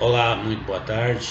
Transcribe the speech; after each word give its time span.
Olá, 0.00 0.34
muito 0.34 0.64
boa 0.64 0.80
tarde. 0.80 1.28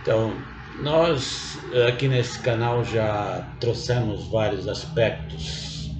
Então, 0.00 0.32
nós 0.80 1.58
aqui 1.88 2.06
nesse 2.06 2.38
canal 2.38 2.84
já 2.84 3.52
trouxemos 3.58 4.28
vários 4.28 4.68
aspectos, 4.68 5.90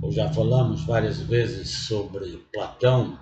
ou 0.00 0.10
já 0.10 0.32
falamos 0.32 0.82
várias 0.86 1.20
vezes 1.20 1.68
sobre 1.86 2.38
Platão, 2.50 3.20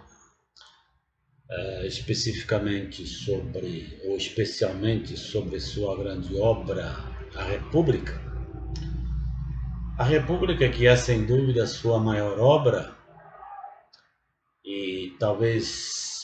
eh, 1.50 1.86
especificamente 1.88 3.04
sobre, 3.04 4.00
ou 4.04 4.16
especialmente 4.16 5.16
sobre 5.16 5.58
sua 5.58 5.98
grande 5.98 6.38
obra, 6.38 6.94
A 7.34 7.42
República. 7.42 8.14
A 9.98 10.04
República, 10.04 10.68
que 10.68 10.86
é 10.86 10.94
sem 10.94 11.26
dúvida 11.26 11.66
sua 11.66 11.98
maior 11.98 12.38
obra, 12.38 12.96
e 14.64 15.16
talvez 15.18 16.15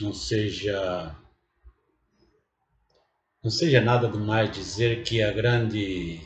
não 0.00 0.12
seja 0.12 1.16
não 3.42 3.50
seja 3.50 3.80
nada 3.80 4.08
demais 4.08 4.50
dizer 4.50 5.02
que 5.02 5.22
a 5.22 5.32
grande 5.32 6.20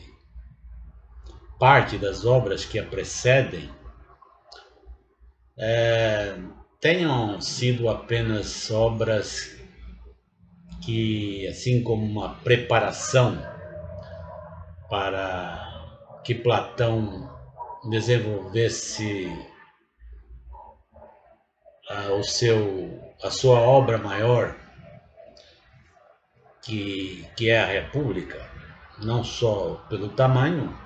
parte 1.59 1.97
das 1.97 2.25
obras 2.25 2.65
que 2.65 2.79
a 2.79 2.85
precedem 2.85 3.71
é, 5.57 6.37
tenham 6.81 7.41
sido 7.41 7.89
apenas 7.89 8.71
obras 8.71 9.57
que, 10.85 11.47
assim 11.49 11.83
como 11.83 12.05
uma 12.05 12.35
preparação 12.37 13.39
para 14.91 16.21
que 16.25 16.35
Platão 16.35 17.31
desenvolvesse 17.89 19.27
ah, 21.89 22.13
o 22.13 22.23
seu 22.23 23.14
a 23.25 23.31
sua 23.31 23.59
obra 23.59 23.97
maior, 23.97 24.55
que, 26.63 27.27
que 27.35 27.49
é 27.49 27.59
a 27.59 27.67
República, 27.67 28.39
não 29.03 29.25
só 29.25 29.77
pelo 29.89 30.11
tamanho, 30.11 30.79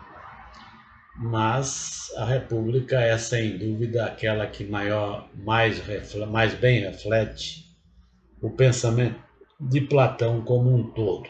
mas 1.16 2.12
a 2.16 2.24
República 2.24 3.00
é 3.00 3.18
sem 3.18 3.58
dúvida 3.58 4.06
aquela 4.06 4.46
que 4.46 4.64
maior, 4.64 5.28
mais, 5.34 5.82
mais 6.28 6.54
bem 6.54 6.82
reflete 6.82 7.76
o 8.40 8.50
pensamento 8.50 9.20
de 9.58 9.80
Platão 9.80 10.40
como 10.44 10.72
um 10.72 10.92
todo. 10.92 11.28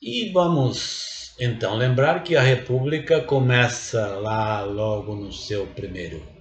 E 0.00 0.32
vamos 0.32 1.36
então 1.38 1.76
lembrar 1.76 2.22
que 2.22 2.34
a 2.34 2.40
República 2.40 3.20
começa 3.20 4.06
lá 4.16 4.62
logo 4.62 5.14
no 5.14 5.30
seu 5.30 5.66
primeiro 5.66 6.33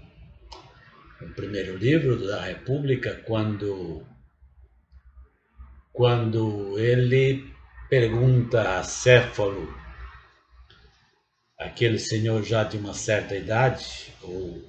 o 1.26 1.34
primeiro 1.34 1.78
livro 1.78 2.26
da 2.28 2.42
República, 2.42 3.22
quando, 3.26 4.06
quando 5.92 6.78
ele 6.80 7.52
pergunta 7.90 8.80
a 8.80 8.84
Céfalo, 8.84 9.74
aquele 11.58 12.00
senhor 12.00 12.44
já 12.44 12.64
de 12.64 12.78
uma 12.78 12.94
certa 12.94 13.36
idade, 13.36 14.14
ou 14.22 14.62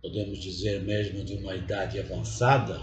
podemos 0.00 0.38
dizer 0.38 0.82
mesmo 0.82 1.24
de 1.24 1.34
uma 1.34 1.54
idade 1.54 1.98
avançada, 1.98 2.80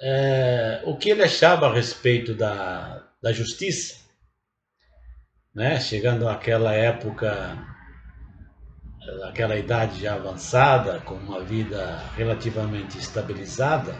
é, 0.00 0.82
o 0.84 0.96
que 0.96 1.10
ele 1.10 1.22
achava 1.22 1.66
a 1.66 1.74
respeito 1.74 2.34
da, 2.34 3.08
da 3.20 3.32
justiça, 3.32 3.96
né? 5.54 5.80
chegando 5.80 6.28
àquela 6.28 6.72
época 6.72 7.77
aquela 9.24 9.56
idade 9.56 10.02
já 10.02 10.14
avançada, 10.14 11.00
com 11.00 11.14
uma 11.14 11.40
vida 11.42 11.98
relativamente 12.16 12.98
estabilizada, 12.98 13.94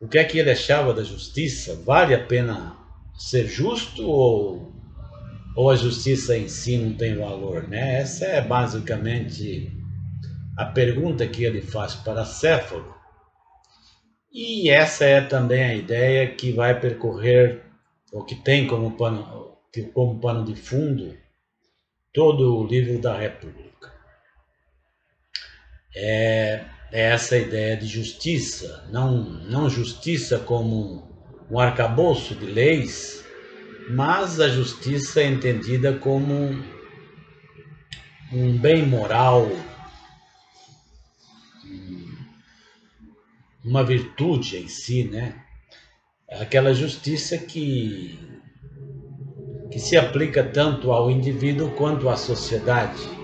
o 0.00 0.08
que 0.08 0.18
é 0.18 0.24
que 0.24 0.38
ele 0.38 0.50
achava 0.50 0.94
da 0.94 1.02
justiça? 1.02 1.80
Vale 1.84 2.14
a 2.14 2.24
pena 2.24 2.76
ser 3.14 3.46
justo 3.46 4.06
ou, 4.06 4.72
ou 5.54 5.70
a 5.70 5.76
justiça 5.76 6.36
em 6.36 6.48
si 6.48 6.78
não 6.78 6.94
tem 6.94 7.16
valor? 7.16 7.68
Né? 7.68 8.00
Essa 8.00 8.24
é 8.24 8.40
basicamente 8.40 9.70
a 10.56 10.64
pergunta 10.64 11.26
que 11.26 11.44
ele 11.44 11.60
faz 11.60 11.94
para 11.94 12.24
Céfalo. 12.24 12.94
E 14.32 14.70
essa 14.70 15.04
é 15.04 15.20
também 15.20 15.62
a 15.62 15.74
ideia 15.74 16.34
que 16.34 16.52
vai 16.52 16.78
percorrer, 16.78 17.62
ou 18.12 18.24
que 18.24 18.36
tem 18.36 18.66
como 18.66 18.92
pano, 18.92 19.58
como 19.92 20.20
pano 20.20 20.44
de 20.44 20.54
fundo, 20.54 21.16
todo 22.12 22.58
o 22.58 22.66
livro 22.66 23.00
da 23.00 23.18
República 23.18 23.69
é, 25.94 26.64
é 26.92 27.02
essa 27.10 27.36
ideia 27.36 27.76
de 27.76 27.86
justiça, 27.86 28.88
não, 28.90 29.22
não 29.22 29.68
justiça 29.68 30.38
como 30.38 31.08
um 31.50 31.58
arcabouço 31.58 32.34
de 32.34 32.46
leis, 32.46 33.24
mas 33.88 34.40
a 34.40 34.48
justiça 34.48 35.20
é 35.20 35.26
entendida 35.26 35.92
como 35.94 36.34
um 38.32 38.56
bem 38.56 38.86
moral, 38.86 39.50
uma 43.64 43.84
virtude 43.84 44.56
em 44.56 44.68
si, 44.68 45.04
né? 45.04 45.34
Aquela 46.30 46.72
justiça 46.72 47.36
que, 47.36 48.18
que 49.70 49.80
se 49.80 49.96
aplica 49.96 50.44
tanto 50.44 50.92
ao 50.92 51.10
indivíduo 51.10 51.72
quanto 51.72 52.08
à 52.08 52.16
sociedade. 52.16 53.19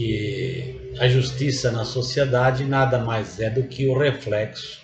Porque 0.00 0.96
a 0.98 1.06
justiça 1.08 1.70
na 1.70 1.84
sociedade 1.84 2.64
nada 2.64 2.98
mais 2.98 3.38
é 3.38 3.50
do 3.50 3.64
que 3.64 3.86
o 3.86 3.98
reflexo 3.98 4.80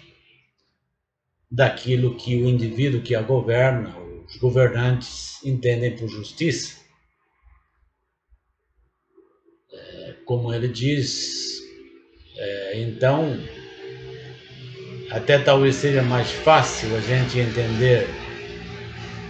daquilo 1.51 2.17
que 2.17 2.37
o 2.37 2.47
indivíduo 2.47 3.01
que 3.01 3.15
a 3.15 3.23
governa, 3.23 3.97
os 4.29 4.37
governantes, 4.37 5.43
entendem 5.43 5.97
por 5.97 6.07
justiça. 6.09 6.77
É, 9.73 10.15
como 10.27 10.53
ele 10.53 10.69
diz, 10.69 11.63
é, 12.37 12.81
então, 12.83 13.41
até 15.11 15.39
talvez 15.39 15.77
seja 15.77 16.03
mais 16.03 16.31
fácil 16.31 16.95
a 16.95 17.01
gente 17.01 17.39
entender 17.39 18.07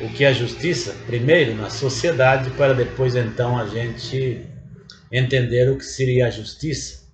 o 0.01 0.09
que 0.13 0.25
é 0.25 0.35
justiça, 0.35 0.97
primeiro 1.07 1.55
na 1.55 1.71
sociedade, 1.71 2.51
para 2.51 2.75
depois 2.75 3.15
então 3.15 3.57
a 3.57 3.67
gente 3.67 4.56
entender 5.17 5.71
o 5.71 5.79
que 5.79 5.85
seria 5.85 6.27
a 6.27 6.31
justiça 6.31 7.07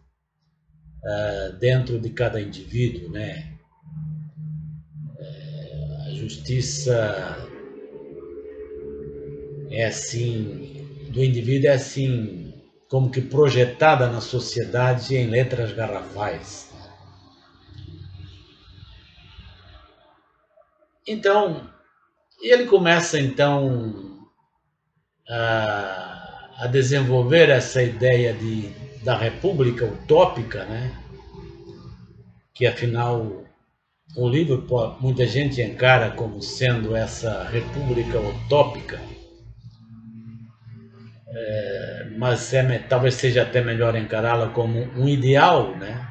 uh, 1.04 1.52
dentro 1.58 1.98
de 2.00 2.10
cada 2.10 2.40
indivíduo, 2.40 3.10
né? 3.10 3.52
Uh, 5.18 6.08
a 6.08 6.10
justiça 6.14 7.48
é 9.70 9.86
assim, 9.86 10.86
do 11.10 11.22
indivíduo 11.22 11.70
é 11.70 11.74
assim, 11.74 12.52
como 12.88 13.10
que 13.10 13.20
projetada 13.20 14.08
na 14.08 14.20
sociedade 14.20 15.16
em 15.16 15.26
letras 15.28 15.72
garrafais. 15.72 16.70
Então, 21.06 21.68
ele 22.42 22.66
começa 22.66 23.18
então 23.18 24.20
a 25.28 26.11
a 26.62 26.68
desenvolver 26.68 27.48
essa 27.48 27.82
ideia 27.82 28.32
de, 28.32 28.68
da 29.02 29.16
república 29.16 29.84
utópica, 29.84 30.64
né? 30.64 30.96
que 32.54 32.68
afinal 32.68 33.42
o 34.16 34.28
livro 34.28 34.64
muita 35.00 35.26
gente 35.26 35.60
encara 35.60 36.12
como 36.12 36.40
sendo 36.40 36.94
essa 36.94 37.42
república 37.48 38.20
utópica, 38.20 39.00
é, 41.34 42.10
mas 42.16 42.54
é, 42.54 42.78
talvez 42.78 43.14
seja 43.14 43.42
até 43.42 43.60
melhor 43.60 43.96
encará-la 43.96 44.50
como 44.50 44.78
um 44.96 45.08
ideal, 45.08 45.76
né? 45.76 46.08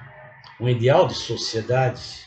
um 0.59 0.67
ideal 0.67 1.07
de 1.07 1.13
sociedade. 1.13 2.25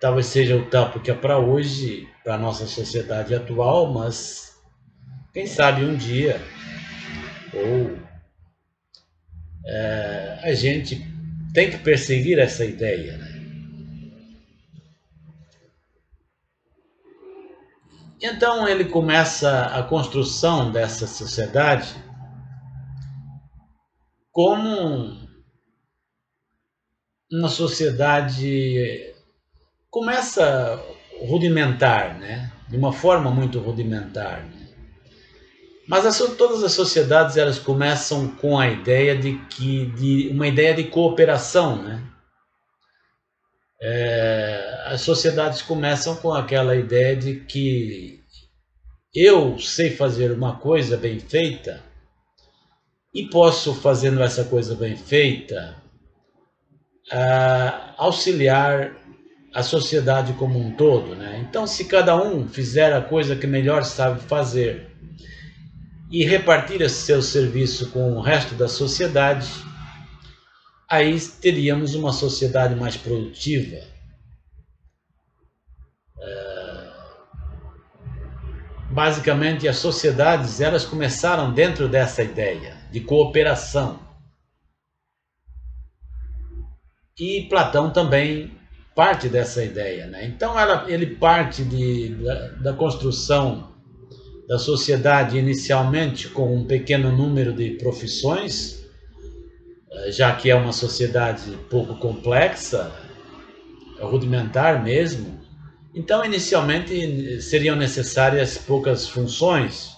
Talvez 0.00 0.24
seja 0.24 0.56
utópica 0.56 1.14
para 1.14 1.36
hoje, 1.36 2.08
para 2.24 2.36
a 2.36 2.38
nossa 2.38 2.64
sociedade 2.66 3.34
atual, 3.34 3.92
mas 3.92 4.49
quem 5.32 5.46
sabe 5.46 5.84
um 5.84 5.96
dia, 5.96 6.40
ou 7.52 7.98
é, 9.64 10.40
a 10.42 10.52
gente 10.54 11.06
tem 11.52 11.70
que 11.70 11.78
perseguir 11.78 12.38
essa 12.38 12.64
ideia. 12.64 13.16
Né? 13.16 13.30
Então 18.22 18.68
ele 18.68 18.84
começa 18.84 19.66
a 19.66 19.82
construção 19.82 20.70
dessa 20.70 21.06
sociedade 21.06 21.94
como 24.32 25.16
uma 27.32 27.48
sociedade 27.48 29.14
começa 29.88 30.82
rudimentar, 31.28 32.18
né? 32.18 32.50
De 32.68 32.76
uma 32.76 32.92
forma 32.92 33.30
muito 33.30 33.58
rudimentar. 33.60 34.44
Né? 34.44 34.59
Mas 35.88 36.06
as, 36.06 36.18
todas 36.36 36.62
as 36.62 36.72
sociedades 36.72 37.36
elas 37.36 37.58
começam 37.58 38.28
com 38.28 38.58
a 38.58 38.68
ideia 38.68 39.16
de 39.16 39.38
que 39.46 39.86
de 39.86 40.28
uma 40.28 40.46
ideia 40.46 40.74
de 40.74 40.84
cooperação, 40.84 41.82
né? 41.82 42.02
É, 43.82 44.84
as 44.86 45.00
sociedades 45.00 45.62
começam 45.62 46.14
com 46.16 46.34
aquela 46.34 46.76
ideia 46.76 47.16
de 47.16 47.40
que 47.40 48.20
eu 49.14 49.58
sei 49.58 49.90
fazer 49.90 50.30
uma 50.32 50.56
coisa 50.56 50.96
bem 50.96 51.18
feita 51.18 51.82
e 53.12 53.26
posso, 53.26 53.74
fazendo 53.74 54.22
essa 54.22 54.44
coisa 54.44 54.74
bem 54.74 54.96
feita, 54.96 55.76
uh, 57.12 57.94
auxiliar 57.96 58.96
a 59.52 59.62
sociedade 59.62 60.32
como 60.34 60.58
um 60.58 60.70
todo. 60.76 61.16
Né? 61.16 61.44
Então, 61.48 61.66
se 61.66 61.86
cada 61.86 62.16
um 62.16 62.48
fizer 62.48 62.92
a 62.92 63.02
coisa 63.02 63.34
que 63.34 63.46
melhor 63.46 63.84
sabe 63.84 64.20
fazer 64.20 64.89
e 66.10 66.24
repartir 66.24 66.82
esse 66.82 67.02
seu 67.02 67.22
serviço 67.22 67.90
com 67.90 68.14
o 68.14 68.20
resto 68.20 68.56
da 68.56 68.66
sociedade, 68.66 69.48
aí 70.88 71.18
teríamos 71.40 71.94
uma 71.94 72.12
sociedade 72.12 72.74
mais 72.74 72.96
produtiva. 72.96 73.76
É... 76.18 76.90
Basicamente, 78.90 79.68
as 79.68 79.76
sociedades 79.76 80.60
elas 80.60 80.84
começaram 80.84 81.54
dentro 81.54 81.88
dessa 81.88 82.24
ideia 82.24 82.76
de 82.90 83.00
cooperação. 83.00 84.00
E 87.16 87.46
Platão 87.48 87.92
também 87.92 88.58
parte 88.96 89.28
dessa 89.28 89.62
ideia. 89.62 90.08
Né? 90.08 90.24
Então, 90.26 90.58
ela, 90.58 90.90
ele 90.90 91.14
parte 91.14 91.62
de, 91.62 92.14
da, 92.16 92.48
da 92.48 92.72
construção 92.72 93.70
da 94.50 94.58
sociedade 94.58 95.38
inicialmente 95.38 96.28
com 96.28 96.52
um 96.52 96.64
pequeno 96.64 97.16
número 97.16 97.52
de 97.52 97.70
profissões, 97.76 98.84
eh, 99.92 100.10
já 100.10 100.34
que 100.34 100.50
é 100.50 100.56
uma 100.56 100.72
sociedade 100.72 101.56
pouco 101.70 101.94
complexa, 101.94 102.90
rudimentar 104.00 104.82
mesmo. 104.82 105.40
Então, 105.94 106.24
inicialmente 106.24 107.40
seriam 107.40 107.76
necessárias 107.76 108.58
poucas 108.58 109.08
funções 109.08 109.92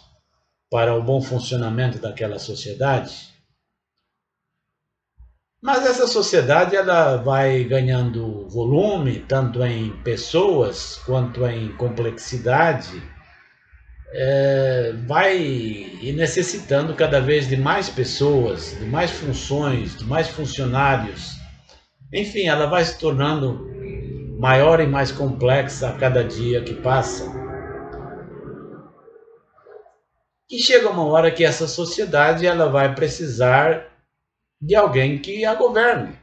para 0.71 0.95
o 0.95 1.03
bom 1.03 1.23
funcionamento 1.23 1.99
daquela 1.99 2.39
sociedade. 2.39 3.33
Mas 5.63 5.87
essa 5.87 6.07
sociedade 6.07 6.77
ela 6.77 7.17
vai 7.17 7.65
ganhando 7.65 8.47
volume, 8.51 9.21
tanto 9.21 9.65
em 9.65 9.97
pessoas 10.03 10.97
quanto 11.07 11.47
em 11.47 11.75
complexidade 11.77 13.12
é, 14.15 14.93
vai 15.07 15.99
necessitando 16.15 16.95
cada 16.95 17.21
vez 17.21 17.49
de 17.49 17.57
mais 17.57 17.89
pessoas, 17.89 18.77
de 18.79 18.85
mais 18.85 19.11
funções, 19.11 19.97
de 19.97 20.05
mais 20.05 20.29
funcionários. 20.29 21.37
Enfim, 22.13 22.47
ela 22.47 22.67
vai 22.67 22.85
se 22.85 22.99
tornando 22.99 23.71
maior 24.39 24.81
e 24.81 24.87
mais 24.87 25.11
complexa 25.11 25.89
a 25.89 25.97
cada 25.97 26.23
dia 26.23 26.63
que 26.63 26.75
passa. 26.75 27.33
E 30.51 30.59
chega 30.59 30.91
uma 30.91 31.07
hora 31.07 31.31
que 31.31 31.45
essa 31.45 31.67
sociedade 31.67 32.47
ela 32.47 32.69
vai 32.69 32.95
precisar 32.95 33.91
de 34.61 34.75
alguém 34.75 35.19
que 35.19 35.47
a 35.47 35.55
governe, 35.55 36.19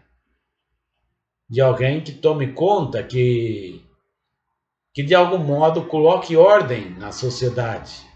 de 1.50 1.60
alguém 1.60 2.02
que 2.02 2.12
tome 2.12 2.54
conta, 2.54 3.02
que 3.02 3.84
que 4.94 5.04
de 5.04 5.14
algum 5.14 5.38
modo 5.38 5.86
coloque 5.86 6.36
ordem 6.36 6.92
na 6.98 7.12
sociedade. 7.12 8.08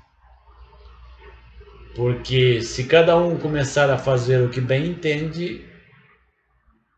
Porque 1.96 2.62
se 2.62 2.86
cada 2.86 3.16
um 3.16 3.38
começar 3.38 3.90
a 3.90 3.98
fazer 3.98 4.42
o 4.42 4.50
que 4.50 4.60
bem 4.60 4.88
entende, 4.88 5.64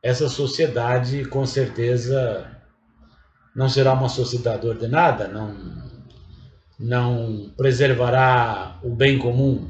essa 0.01 0.30
sociedade 0.30 1.25
com 1.25 1.45
certeza 1.45 2.50
não 3.56 3.68
será 3.68 3.94
uma 3.94 4.07
sociedade 4.07 4.68
ordenada, 4.68 5.27
não, 5.27 5.56
não 6.80 7.54
preservará 7.57 8.80
o 8.83 8.89
bem 8.89 9.18
comum. 9.18 9.69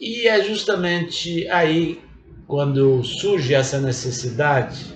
E 0.00 0.26
é 0.26 0.42
justamente 0.42 1.46
aí 1.48 2.02
quando 2.46 3.04
surge 3.04 3.54
essa 3.54 3.80
necessidade 3.80 4.92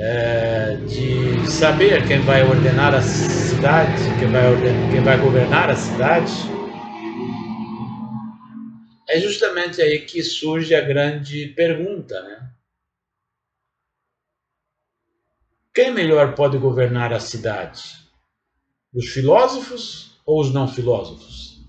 é, 0.00 0.76
de 0.86 1.50
saber 1.50 2.06
quem 2.06 2.20
vai 2.20 2.42
ordenar 2.42 2.94
a 2.94 3.02
cidade, 3.02 4.02
quem 4.18 4.30
vai, 4.30 4.48
ordenar, 4.48 4.90
quem 4.92 5.02
vai 5.02 5.18
governar 5.18 5.70
a 5.70 5.74
cidade, 5.74 6.32
é 9.08 9.18
justamente 9.18 9.82
aí 9.82 10.00
que 10.00 10.22
surge 10.22 10.74
a 10.74 10.80
grande 10.80 11.48
pergunta, 11.48 12.22
né? 12.22 12.50
Quem 15.74 15.92
melhor 15.92 16.34
pode 16.34 16.58
governar 16.58 17.12
a 17.12 17.20
cidade? 17.20 17.82
Os 18.92 19.08
filósofos 19.08 20.20
ou 20.24 20.40
os 20.40 20.52
não 20.52 20.68
filósofos? 20.68 21.64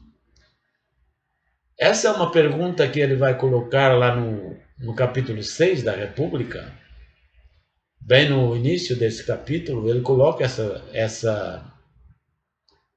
Essa 1.78 2.10
é 2.10 2.12
uma 2.12 2.32
pergunta 2.32 2.88
que 2.90 3.00
ele 3.00 3.16
vai 3.16 3.38
colocar 3.38 3.98
lá 3.98 4.16
no, 4.16 4.58
no 4.78 4.94
capítulo 4.94 5.42
6 5.42 5.84
da 5.84 5.94
República, 5.94 6.79
bem 8.00 8.30
no 8.30 8.56
início 8.56 8.96
desse 8.96 9.24
capítulo, 9.24 9.90
ele 9.90 10.02
coloca 10.02 10.44
essa, 10.44 10.84
essa 10.94 11.64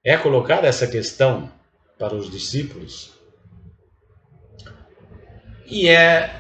é 0.05 0.17
colocada 0.17 0.67
essa 0.67 0.87
questão 0.87 1.51
para 1.99 2.15
os 2.15 2.31
discípulos 2.31 3.13
e 5.67 5.89
é 5.89 6.35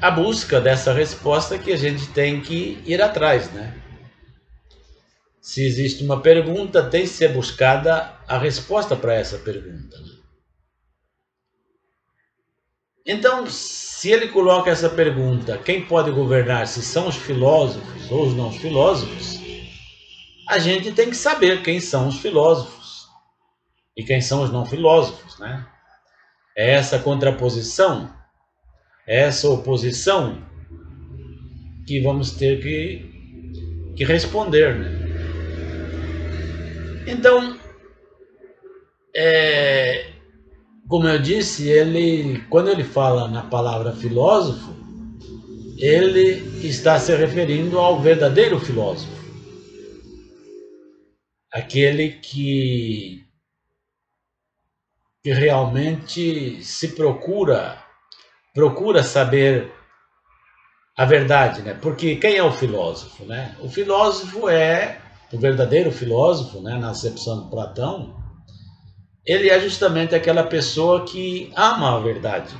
a 0.00 0.10
busca 0.10 0.60
dessa 0.60 0.92
resposta 0.92 1.58
que 1.58 1.72
a 1.72 1.76
gente 1.76 2.06
tem 2.08 2.40
que 2.40 2.82
ir 2.84 3.00
atrás, 3.00 3.50
né? 3.52 3.74
Se 5.40 5.64
existe 5.64 6.04
uma 6.04 6.20
pergunta, 6.20 6.82
tem 6.82 7.02
que 7.02 7.08
ser 7.08 7.32
buscada 7.32 8.12
a 8.26 8.36
resposta 8.38 8.96
para 8.96 9.14
essa 9.14 9.38
pergunta. 9.38 9.96
Né? 9.98 10.15
Então, 13.06 13.46
se 13.46 14.10
ele 14.10 14.28
coloca 14.28 14.68
essa 14.68 14.90
pergunta, 14.90 15.56
quem 15.58 15.86
pode 15.86 16.10
governar, 16.10 16.66
se 16.66 16.82
são 16.82 17.06
os 17.06 17.14
filósofos 17.14 18.10
ou 18.10 18.26
os 18.26 18.34
não 18.34 18.50
filósofos, 18.50 19.40
a 20.48 20.58
gente 20.58 20.90
tem 20.90 21.08
que 21.10 21.16
saber 21.16 21.62
quem 21.62 21.78
são 21.78 22.08
os 22.08 22.18
filósofos 22.18 23.06
e 23.96 24.02
quem 24.02 24.20
são 24.20 24.42
os 24.42 24.50
não 24.50 24.66
filósofos, 24.66 25.38
né? 25.38 25.64
É 26.56 26.72
essa 26.72 26.98
contraposição, 26.98 28.12
é 29.06 29.20
essa 29.20 29.48
oposição 29.48 30.42
que 31.86 32.00
vamos 32.00 32.32
ter 32.32 32.60
que, 32.60 33.94
que 33.96 34.04
responder, 34.04 34.74
né? 34.74 35.06
Então, 37.06 37.56
é, 39.14 40.15
como 40.88 41.08
eu 41.08 41.18
disse, 41.18 41.68
ele, 41.68 42.40
quando 42.48 42.68
ele 42.68 42.84
fala 42.84 43.28
na 43.28 43.42
palavra 43.42 43.92
filósofo, 43.92 44.74
ele 45.78 46.66
está 46.66 46.98
se 46.98 47.14
referindo 47.14 47.78
ao 47.78 48.00
verdadeiro 48.00 48.58
filósofo. 48.58 49.12
Aquele 51.52 52.12
que, 52.12 53.24
que 55.22 55.32
realmente 55.32 56.62
se 56.62 56.88
procura, 56.88 57.82
procura 58.54 59.02
saber 59.02 59.72
a 60.96 61.04
verdade, 61.04 61.62
né? 61.62 61.74
Porque 61.74 62.16
quem 62.16 62.36
é 62.36 62.42
o 62.42 62.52
filósofo, 62.52 63.24
né? 63.24 63.56
O 63.60 63.68
filósofo 63.68 64.48
é 64.48 65.00
o 65.32 65.38
verdadeiro 65.38 65.90
filósofo, 65.90 66.60
né, 66.60 66.78
na 66.78 66.90
acepção 66.90 67.44
de 67.44 67.50
Platão, 67.50 68.25
ele 69.26 69.50
é 69.50 69.58
justamente 69.58 70.14
aquela 70.14 70.44
pessoa 70.44 71.04
que 71.04 71.52
ama 71.56 71.96
a 71.96 72.00
verdade. 72.00 72.54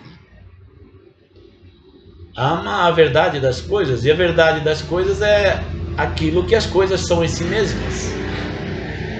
Ama 2.36 2.86
a 2.86 2.90
verdade 2.90 3.40
das 3.40 3.60
coisas, 3.60 4.04
e 4.04 4.10
a 4.10 4.14
verdade 4.14 4.60
das 4.60 4.82
coisas 4.82 5.22
é 5.22 5.62
aquilo 5.96 6.46
que 6.46 6.54
as 6.54 6.66
coisas 6.66 7.06
são 7.06 7.24
em 7.24 7.28
si 7.28 7.44
mesmas. 7.44 8.10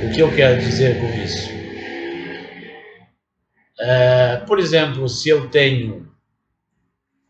O 0.04 0.12
que 0.12 0.20
eu 0.20 0.34
quero 0.34 0.60
dizer 0.60 1.00
com 1.00 1.06
isso? 1.22 1.56
É, 3.78 4.38
por 4.38 4.58
exemplo, 4.58 5.08
se 5.08 5.28
eu 5.28 5.48
tenho 5.48 6.10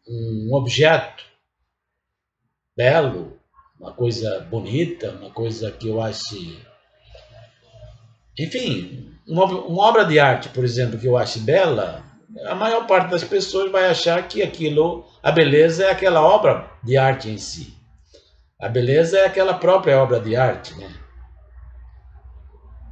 um 0.08 0.54
objeto 0.54 1.24
belo, 2.76 3.38
uma 3.78 3.92
coisa 3.92 4.40
bonita, 4.40 5.10
uma 5.10 5.30
coisa 5.30 5.70
que 5.70 5.88
eu 5.88 6.00
ache. 6.00 6.58
Enfim, 8.38 9.15
uma, 9.26 9.44
obra 9.88 10.04
de 10.04 10.18
arte, 10.18 10.48
por 10.50 10.64
exemplo, 10.64 10.98
que 10.98 11.06
eu 11.06 11.16
ache 11.16 11.40
bela, 11.40 12.02
a 12.46 12.54
maior 12.54 12.86
parte 12.86 13.10
das 13.10 13.24
pessoas 13.24 13.70
vai 13.70 13.86
achar 13.86 14.26
que 14.28 14.42
aquilo, 14.42 15.04
a 15.22 15.32
beleza 15.32 15.84
é 15.84 15.90
aquela 15.90 16.22
obra 16.22 16.70
de 16.82 16.96
arte 16.96 17.28
em 17.28 17.38
si. 17.38 17.74
A 18.60 18.68
beleza 18.68 19.18
é 19.18 19.26
aquela 19.26 19.54
própria 19.54 20.00
obra 20.00 20.20
de 20.20 20.34
arte, 20.36 20.74
né? 20.78 20.90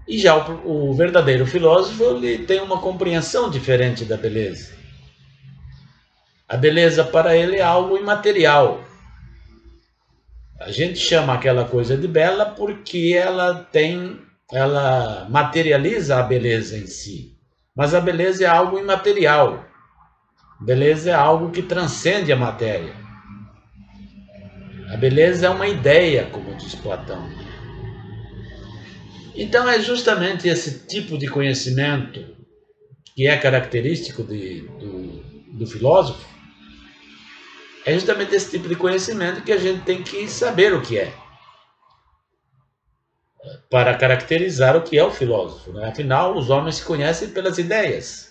E 0.07 0.19
já 0.19 0.37
o, 0.37 0.91
o 0.91 0.95
verdadeiro 0.95 1.47
filósofo 1.47 2.03
ele 2.17 2.45
tem 2.45 2.61
uma 2.61 2.81
compreensão 2.81 3.51
diferente 3.51 4.05
da 4.05 4.17
beleza. 4.17 4.75
A 6.47 6.57
beleza 6.57 7.03
para 7.03 7.35
ele 7.37 7.57
é 7.57 7.63
algo 7.63 7.97
imaterial. 7.97 8.85
A 10.61 10.71
gente 10.71 10.99
chama 10.99 11.35
aquela 11.35 11.65
coisa 11.65 11.97
de 11.97 12.07
bela 12.07 12.47
porque 12.47 13.15
ela 13.17 13.67
tem, 13.73 14.21
ela 14.53 15.27
materializa 15.31 16.19
a 16.19 16.23
beleza 16.23 16.77
em 16.77 16.87
si. 16.87 17.37
Mas 17.75 17.95
a 17.95 18.01
beleza 18.01 18.45
é 18.45 18.47
algo 18.47 18.79
imaterial. 18.79 19.65
Beleza 20.61 21.11
é 21.11 21.15
algo 21.15 21.51
que 21.51 21.63
transcende 21.63 22.33
a 22.33 22.37
matéria. 22.37 22.95
A 24.93 24.97
beleza 24.97 25.47
é 25.47 25.51
uma 25.51 25.67
ideia, 25.67 26.27
como 26.27 26.55
diz 26.55 26.75
Platão. 26.75 27.29
Então 29.35 29.69
é 29.69 29.81
justamente 29.81 30.47
esse 30.47 30.87
tipo 30.87 31.19
de 31.19 31.27
conhecimento 31.27 32.35
que 33.17 33.27
é 33.27 33.37
característico 33.37 34.23
de, 34.23 34.63
do, 34.63 35.59
do 35.59 35.67
filósofo, 35.67 36.25
é 37.87 37.95
justamente 37.95 38.35
esse 38.35 38.51
tipo 38.51 38.69
de 38.69 38.75
conhecimento 38.75 39.43
que 39.43 39.53
a 39.53 39.57
gente 39.57 39.83
tem 39.83 40.03
que 40.03 40.29
saber 40.29 40.73
o 40.73 40.81
que 40.81 40.99
é 40.99 41.13
para 43.75 43.97
caracterizar 43.97 44.77
o 44.77 44.83
que 44.83 44.97
é 44.97 45.03
o 45.03 45.11
filósofo. 45.11 45.73
Né? 45.73 45.89
Afinal, 45.89 46.39
os 46.39 46.49
homens 46.49 46.77
se 46.77 46.85
conhecem 46.85 47.31
pelas 47.31 47.59
ideias. 47.59 48.31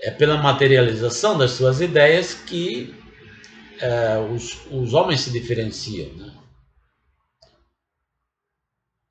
É 0.00 0.10
pela 0.10 0.38
materialização 0.38 1.36
das 1.36 1.50
suas 1.50 1.82
ideias 1.82 2.32
que 2.32 2.94
é, 3.78 4.16
os, 4.34 4.58
os 4.70 4.94
homens 4.94 5.20
se 5.20 5.30
diferenciam. 5.30 6.14
Né? 6.14 6.32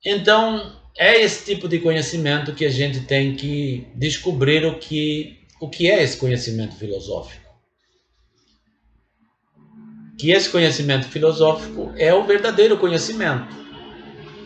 Então, 0.04 0.76
é 0.98 1.20
esse 1.20 1.44
tipo 1.44 1.68
de 1.68 1.78
conhecimento 1.78 2.52
que 2.52 2.64
a 2.64 2.70
gente 2.70 3.02
tem 3.02 3.36
que 3.36 3.86
descobrir 3.94 4.66
o 4.66 4.76
que, 4.76 5.38
o 5.60 5.70
que 5.70 5.88
é 5.88 6.02
esse 6.02 6.16
conhecimento 6.16 6.74
filosófico. 6.74 7.48
Que 10.18 10.32
esse 10.32 10.50
conhecimento 10.50 11.06
filosófico 11.06 11.94
é 11.96 12.12
o 12.12 12.24
verdadeiro 12.24 12.76
conhecimento. 12.76 13.63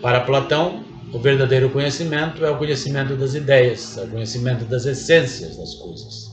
Para 0.00 0.20
Platão, 0.20 0.84
o 1.12 1.18
verdadeiro 1.18 1.70
conhecimento 1.70 2.44
é 2.44 2.50
o 2.50 2.56
conhecimento 2.56 3.16
das 3.16 3.34
ideias, 3.34 3.96
é 3.96 4.04
o 4.04 4.10
conhecimento 4.10 4.64
das 4.64 4.86
essências 4.86 5.56
das 5.56 5.74
coisas. 5.74 6.28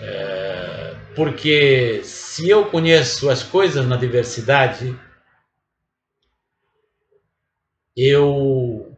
É, 0.00 0.96
porque 1.14 2.00
se 2.02 2.48
eu 2.48 2.64
conheço 2.66 3.30
as 3.30 3.42
coisas 3.42 3.86
na 3.86 3.96
diversidade, 3.96 4.98
eu 7.96 8.96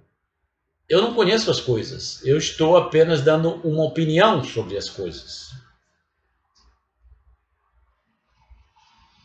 eu 0.88 1.02
não 1.02 1.14
conheço 1.14 1.50
as 1.50 1.60
coisas. 1.60 2.24
Eu 2.24 2.38
estou 2.38 2.76
apenas 2.76 3.20
dando 3.22 3.54
uma 3.66 3.84
opinião 3.84 4.44
sobre 4.44 4.76
as 4.76 4.88
coisas. 4.88 5.63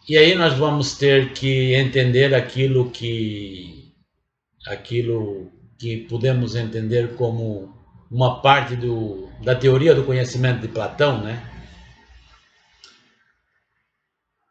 E 0.10 0.18
aí 0.18 0.34
nós 0.34 0.56
vamos 0.56 0.98
ter 0.98 1.34
que 1.34 1.76
entender 1.76 2.34
aquilo 2.34 2.90
que 2.90 3.94
aquilo 4.66 5.52
que 5.78 5.98
podemos 6.10 6.56
entender 6.56 7.16
como 7.16 7.72
uma 8.10 8.42
parte 8.42 8.76
do, 8.76 9.30
da 9.44 9.56
teoria 9.56 9.94
do 9.94 10.04
conhecimento 10.04 10.62
de 10.62 10.68
Platão, 10.68 11.22
né? 11.22 11.48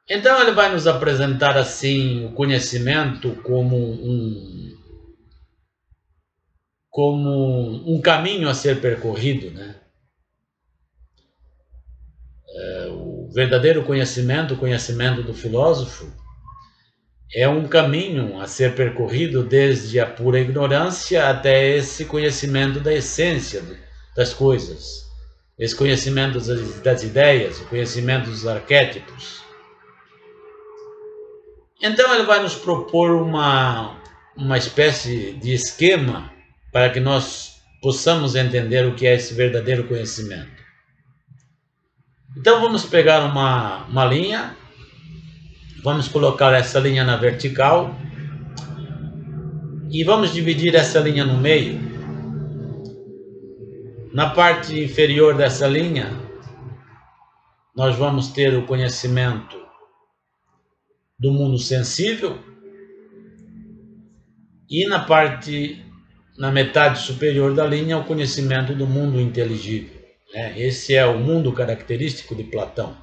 Então 0.09 0.41
ele 0.41 0.53
vai 0.53 0.71
nos 0.71 0.87
apresentar 0.87 1.57
assim 1.57 2.25
o 2.25 2.33
conhecimento 2.35 3.35
como 3.43 3.77
um 3.77 4.79
como 6.89 7.97
um 7.97 8.01
caminho 8.01 8.49
a 8.49 8.55
ser 8.55 8.81
percorrido, 8.81 9.51
né? 9.51 9.81
É, 12.49 12.89
o 13.29 13.33
verdadeiro 13.33 13.83
conhecimento, 13.85 14.55
o 14.55 14.57
conhecimento 14.57 15.23
do 15.23 15.35
filósofo, 15.35 16.11
é 17.35 17.47
um 17.47 17.69
caminho 17.69 18.41
a 18.41 18.47
ser 18.47 18.75
percorrido 18.75 19.43
desde 19.43 20.01
a 20.01 20.07
pura 20.07 20.41
ignorância 20.41 21.29
até 21.29 21.69
esse 21.69 22.07
conhecimento 22.07 22.81
da 22.81 22.93
essência 22.93 23.63
das 24.17 24.33
coisas, 24.33 25.07
esse 25.59 25.77
conhecimento 25.77 26.41
das 26.83 27.03
ideias, 27.03 27.61
o 27.61 27.67
conhecimento 27.67 28.31
dos 28.31 28.47
arquétipos. 28.47 29.43
Então 31.83 32.15
ele 32.15 32.25
vai 32.25 32.43
nos 32.43 32.55
propor 32.55 33.11
uma, 33.11 34.01
uma 34.35 34.57
espécie 34.57 35.33
de 35.35 35.53
esquema 35.53 36.33
para 36.73 36.89
que 36.89 36.99
nós 36.99 37.61
possamos 37.83 38.35
entender 38.35 38.87
o 38.87 38.95
que 38.95 39.07
é 39.07 39.15
esse 39.15 39.35
verdadeiro 39.35 39.87
conhecimento. 39.87 40.58
Então 42.39 42.61
vamos 42.61 42.85
pegar 42.85 43.25
uma, 43.25 43.85
uma 43.87 44.05
linha, 44.05 44.57
vamos 45.83 46.07
colocar 46.07 46.53
essa 46.55 46.79
linha 46.79 47.03
na 47.03 47.17
vertical 47.17 47.97
e 49.91 50.05
vamos 50.05 50.33
dividir 50.33 50.77
essa 50.77 51.01
linha 51.01 51.25
no 51.25 51.37
meio. 51.37 51.81
Na 54.15 54.31
parte 54.31 54.81
inferior 54.81 55.37
dessa 55.37 55.67
linha, 55.67 56.13
nós 57.75 57.97
vamos 57.97 58.29
ter 58.29 58.57
o 58.57 58.65
conhecimento 58.67 59.59
do 61.19 61.33
mundo 61.33 61.59
sensível 61.59 62.39
e 64.71 64.87
na 64.87 65.01
parte 65.01 65.85
na 66.39 66.53
metade 66.53 67.01
superior 67.01 67.53
da 67.53 67.67
linha 67.67 67.99
o 67.99 68.05
conhecimento 68.05 68.77
do 68.77 68.87
mundo 68.87 69.21
inteligível. 69.21 69.98
Né? 70.33 70.59
Esse 70.61 70.95
é 70.95 71.05
o 71.07 71.19
mundo 71.19 71.53
característico 71.53 72.35
de 72.35 72.45
Platão. 72.45 72.97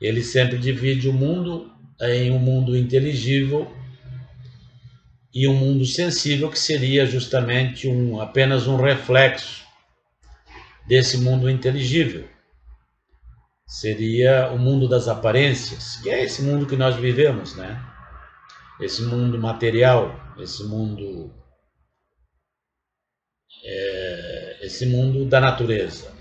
Ele 0.00 0.22
sempre 0.22 0.58
divide 0.58 1.08
o 1.08 1.12
mundo 1.12 1.72
em 2.00 2.30
um 2.30 2.38
mundo 2.38 2.76
inteligível 2.76 3.72
e 5.32 5.48
um 5.48 5.54
mundo 5.54 5.84
sensível, 5.84 6.50
que 6.50 6.58
seria 6.58 7.06
justamente 7.06 7.88
um, 7.88 8.20
apenas 8.20 8.66
um 8.66 8.76
reflexo 8.76 9.64
desse 10.86 11.18
mundo 11.18 11.50
inteligível. 11.50 12.28
Seria 13.66 14.50
o 14.52 14.58
mundo 14.58 14.88
das 14.88 15.08
aparências, 15.08 15.96
que 15.96 16.10
é 16.10 16.22
esse 16.22 16.42
mundo 16.42 16.66
que 16.66 16.76
nós 16.76 16.96
vivemos, 16.96 17.56
né? 17.56 17.82
Esse 18.80 19.02
mundo 19.02 19.38
material, 19.38 20.34
esse 20.38 20.62
mundo 20.64 21.32
é, 23.64 24.58
esse 24.62 24.86
mundo 24.86 25.24
da 25.24 25.40
natureza. 25.40 26.13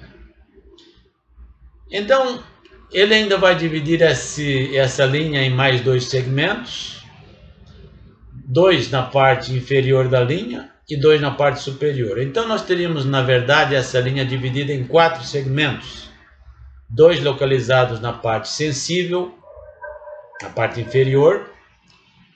Então, 1.93 2.43
ele 2.91 3.13
ainda 3.13 3.37
vai 3.37 3.55
dividir 3.55 4.01
esse, 4.01 4.75
essa 4.75 5.05
linha 5.05 5.43
em 5.43 5.51
mais 5.51 5.79
dois 5.81 6.05
segmentos, 6.05 7.05
dois 8.33 8.89
na 8.89 9.03
parte 9.03 9.53
inferior 9.53 10.07
da 10.09 10.19
linha 10.19 10.71
e 10.89 10.97
dois 10.97 11.21
na 11.21 11.29
parte 11.29 11.61
superior. 11.61 12.19
Então, 12.19 12.47
nós 12.47 12.65
teríamos, 12.65 13.05
na 13.05 13.21
verdade, 13.21 13.75
essa 13.75 13.99
linha 13.99 14.25
dividida 14.25 14.73
em 14.73 14.83
quatro 14.85 15.23
segmentos, 15.23 16.09
dois 16.89 17.23
localizados 17.23 17.99
na 17.99 18.11
parte 18.11 18.49
sensível, 18.49 19.37
na 20.41 20.49
parte 20.49 20.81
inferior, 20.81 21.51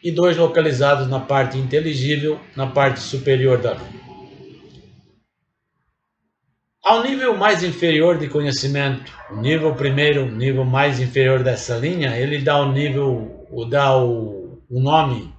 e 0.04 0.12
dois 0.12 0.38
localizados 0.38 1.08
na 1.08 1.20
parte 1.20 1.58
inteligível, 1.58 2.40
na 2.56 2.68
parte 2.68 3.00
superior 3.00 3.58
da 3.58 3.74
linha. 3.74 4.08
Ao 6.88 7.04
nível 7.04 7.36
mais 7.36 7.64
inferior 7.64 8.18
de 8.18 8.30
conhecimento, 8.30 9.12
o 9.30 9.42
nível 9.42 9.76
primeiro, 9.76 10.24
o 10.24 10.32
nível 10.32 10.64
mais 10.64 11.02
inferior 11.02 11.44
dessa 11.44 11.76
linha, 11.76 12.16
ele 12.16 12.38
dá 12.38 12.62
o 12.62 12.72
nível, 12.72 13.46
dá 13.70 13.98
o, 13.98 14.62
o 14.70 14.80
nome 14.80 15.34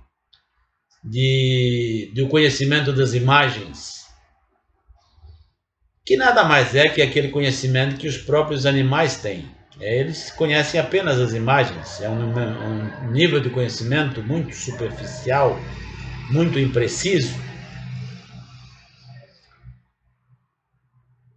de, 1.03 2.13
de 2.13 2.29
conhecimento 2.29 2.93
das 2.93 3.15
imagens, 3.15 4.05
que 6.05 6.19
nada 6.19 6.45
mais 6.45 6.75
é 6.75 6.87
que 6.87 7.01
aquele 7.01 7.29
conhecimento 7.29 7.97
que 7.97 8.09
os 8.09 8.19
próprios 8.19 8.67
animais 8.67 9.17
têm. 9.17 9.49
É, 9.81 10.01
eles 10.01 10.31
conhecem 10.31 10.79
apenas 10.79 11.19
as 11.19 11.33
imagens, 11.33 11.99
é 12.03 12.11
um, 12.11 12.25
um 12.29 13.11
nível 13.11 13.41
de 13.41 13.49
conhecimento 13.49 14.23
muito 14.23 14.55
superficial, 14.55 15.59
muito 16.31 16.59
impreciso 16.59 17.48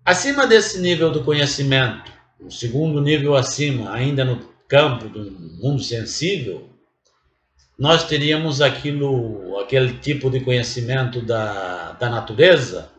Acima 0.04 0.48
desse 0.48 0.80
nível 0.80 1.12
do 1.12 1.24
conhecimento, 1.24 2.12
o 2.40 2.50
segundo 2.50 3.00
nível 3.00 3.36
acima, 3.36 3.94
ainda 3.94 4.26
no 4.26 4.38
campo 4.68 5.08
do 5.08 5.30
mundo 5.62 5.80
sensível, 5.84 6.70
nós 7.78 8.04
teríamos 8.08 8.62
aquilo, 8.62 9.60
aquele 9.60 9.94
tipo 10.00 10.30
de 10.30 10.40
conhecimento 10.40 11.22
da, 11.22 11.92
da 11.94 12.10
natureza, 12.10 12.90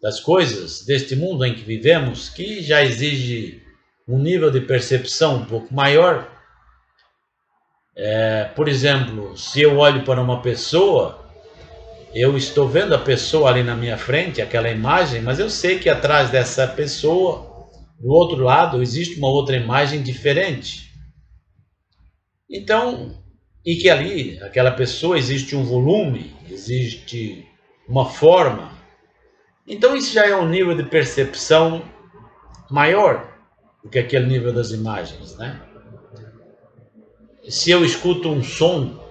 das 0.00 0.20
coisas, 0.20 0.84
deste 0.84 1.16
mundo 1.16 1.44
em 1.44 1.54
que 1.54 1.62
vivemos, 1.62 2.28
que 2.28 2.62
já 2.62 2.84
exige 2.84 3.62
um 4.06 4.18
nível 4.18 4.52
de 4.52 4.60
percepção 4.60 5.36
um 5.36 5.44
pouco 5.44 5.74
maior. 5.74 6.30
É, 7.96 8.44
por 8.54 8.68
exemplo, 8.68 9.36
se 9.36 9.62
eu 9.62 9.78
olho 9.78 10.04
para 10.04 10.22
uma 10.22 10.42
pessoa, 10.42 11.23
eu 12.14 12.36
estou 12.36 12.68
vendo 12.68 12.94
a 12.94 12.98
pessoa 12.98 13.50
ali 13.50 13.64
na 13.64 13.74
minha 13.74 13.98
frente, 13.98 14.40
aquela 14.40 14.70
imagem, 14.70 15.20
mas 15.20 15.40
eu 15.40 15.50
sei 15.50 15.80
que 15.80 15.90
atrás 15.90 16.30
dessa 16.30 16.66
pessoa, 16.66 17.68
do 17.98 18.08
outro 18.08 18.44
lado, 18.44 18.80
existe 18.80 19.18
uma 19.18 19.28
outra 19.28 19.56
imagem 19.56 20.00
diferente. 20.00 20.92
Então, 22.48 23.20
e 23.66 23.74
que 23.74 23.90
ali, 23.90 24.40
aquela 24.42 24.70
pessoa, 24.70 25.18
existe 25.18 25.56
um 25.56 25.64
volume, 25.64 26.32
existe 26.48 27.44
uma 27.88 28.08
forma. 28.08 28.70
Então, 29.66 29.96
isso 29.96 30.12
já 30.12 30.24
é 30.24 30.36
um 30.36 30.48
nível 30.48 30.76
de 30.76 30.84
percepção 30.84 31.82
maior 32.70 33.28
do 33.82 33.90
que 33.90 33.98
aquele 33.98 34.26
nível 34.26 34.52
das 34.52 34.70
imagens, 34.70 35.36
né? 35.36 35.60
Se 37.48 37.70
eu 37.70 37.84
escuto 37.84 38.28
um 38.30 38.42
som, 38.42 39.03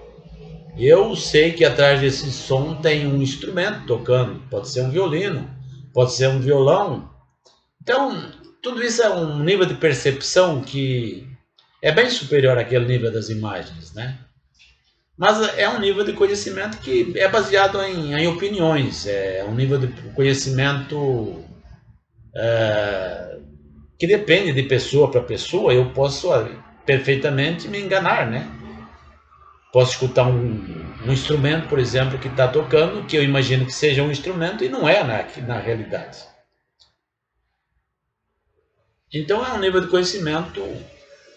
eu 0.76 1.14
sei 1.14 1.52
que 1.52 1.64
atrás 1.64 2.00
desse 2.00 2.30
som 2.32 2.74
tem 2.76 3.06
um 3.06 3.22
instrumento 3.22 3.86
tocando, 3.86 4.42
pode 4.50 4.68
ser 4.68 4.82
um 4.82 4.90
violino, 4.90 5.48
pode 5.92 6.12
ser 6.12 6.28
um 6.28 6.40
violão. 6.40 7.10
Então, 7.80 8.32
tudo 8.62 8.82
isso 8.82 9.02
é 9.02 9.10
um 9.10 9.38
nível 9.40 9.66
de 9.66 9.74
percepção 9.74 10.60
que 10.60 11.28
é 11.82 11.92
bem 11.92 12.10
superior 12.10 12.58
àquele 12.58 12.86
nível 12.86 13.12
das 13.12 13.28
imagens, 13.28 13.92
né? 13.92 14.18
Mas 15.16 15.40
é 15.56 15.68
um 15.68 15.78
nível 15.78 16.04
de 16.04 16.12
conhecimento 16.12 16.78
que 16.78 17.12
é 17.16 17.28
baseado 17.28 17.80
em, 17.82 18.14
em 18.14 18.26
opiniões, 18.26 19.06
é 19.06 19.44
um 19.48 19.54
nível 19.54 19.78
de 19.78 19.86
conhecimento 20.12 21.44
é, 22.34 23.38
que 23.98 24.08
depende 24.08 24.52
de 24.52 24.64
pessoa 24.64 25.08
para 25.08 25.20
pessoa. 25.20 25.72
Eu 25.72 25.90
posso 25.90 26.28
perfeitamente 26.84 27.68
me 27.68 27.80
enganar, 27.80 28.28
né? 28.28 28.50
Posso 29.74 29.90
escutar 29.90 30.28
um, 30.28 30.64
um 31.04 31.12
instrumento, 31.12 31.68
por 31.68 31.80
exemplo, 31.80 32.16
que 32.16 32.28
está 32.28 32.46
tocando, 32.46 33.04
que 33.08 33.16
eu 33.16 33.24
imagino 33.24 33.66
que 33.66 33.72
seja 33.72 34.04
um 34.04 34.10
instrumento 34.12 34.62
e 34.62 34.68
não 34.68 34.88
é 34.88 35.02
na, 35.02 35.26
na 35.44 35.58
realidade. 35.58 36.18
Então 39.12 39.44
é 39.44 39.52
um 39.52 39.58
nível 39.58 39.80
de 39.80 39.88
conhecimento 39.88 40.62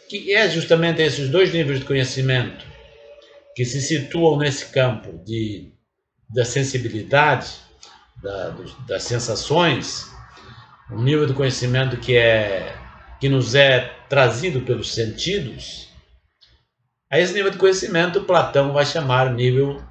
que 0.07 0.31
é 0.35 0.47
justamente 0.51 1.01
esses 1.01 1.29
dois 1.29 1.51
níveis 1.51 1.79
de 1.79 1.85
conhecimento 1.85 2.63
que 3.55 3.65
se 3.65 3.81
situam 3.81 4.37
nesse 4.37 4.67
campo 4.67 5.17
de, 5.25 5.73
da 6.29 6.45
sensibilidade, 6.45 7.49
da, 8.21 8.55
das 8.87 9.01
sensações, 9.01 10.11
um 10.91 11.01
nível 11.01 11.25
de 11.25 11.33
conhecimento 11.33 11.97
que 11.97 12.15
é 12.15 12.77
que 13.19 13.29
nos 13.29 13.55
é 13.55 13.97
trazido 14.07 14.61
pelos 14.61 14.93
sentidos, 14.93 15.86
a 17.09 17.19
esse 17.19 17.33
nível 17.33 17.51
de 17.51 17.57
conhecimento 17.57 18.23
Platão 18.23 18.73
vai 18.73 18.85
chamar 18.85 19.33
nível 19.33 19.81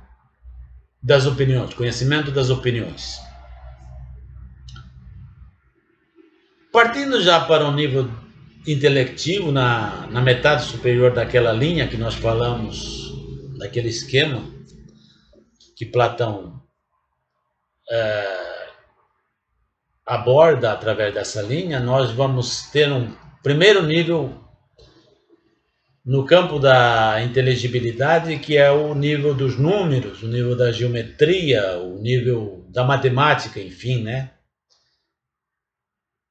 das 1.02 1.26
opiniões, 1.26 1.72
conhecimento 1.74 2.30
das 2.30 2.50
opiniões. 2.50 3.20
Partindo 6.72 7.22
já 7.22 7.40
para 7.40 7.64
um 7.64 7.72
nível 7.72 8.10
intelectivo, 8.66 9.50
na, 9.50 10.06
na 10.08 10.20
metade 10.20 10.64
superior 10.64 11.12
daquela 11.12 11.52
linha 11.52 11.88
que 11.88 11.96
nós 11.96 12.14
falamos 12.14 13.14
daquele 13.56 13.88
esquema 13.88 14.42
que 15.76 15.86
Platão 15.86 16.60
é, 17.90 18.68
aborda 20.04 20.72
através 20.72 21.14
dessa 21.14 21.40
linha, 21.40 21.80
nós 21.80 22.10
vamos 22.10 22.62
ter 22.70 22.90
um 22.90 23.14
primeiro 23.42 23.82
nível 23.82 24.45
no 26.06 26.24
campo 26.24 26.60
da 26.60 27.20
inteligibilidade, 27.20 28.38
que 28.38 28.56
é 28.56 28.70
o 28.70 28.94
nível 28.94 29.34
dos 29.34 29.58
números, 29.58 30.22
o 30.22 30.28
nível 30.28 30.56
da 30.56 30.70
geometria, 30.70 31.78
o 31.78 31.98
nível 32.00 32.64
da 32.68 32.84
matemática, 32.84 33.58
enfim, 33.58 34.04
né? 34.04 34.30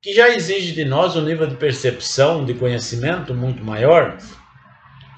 Que 0.02 0.14
já 0.14 0.30
exige 0.30 0.72
de 0.72 0.86
nós 0.86 1.18
um 1.18 1.22
nível 1.22 1.46
de 1.46 1.56
percepção, 1.56 2.46
de 2.46 2.54
conhecimento 2.54 3.34
muito 3.34 3.66
maior, 3.66 4.18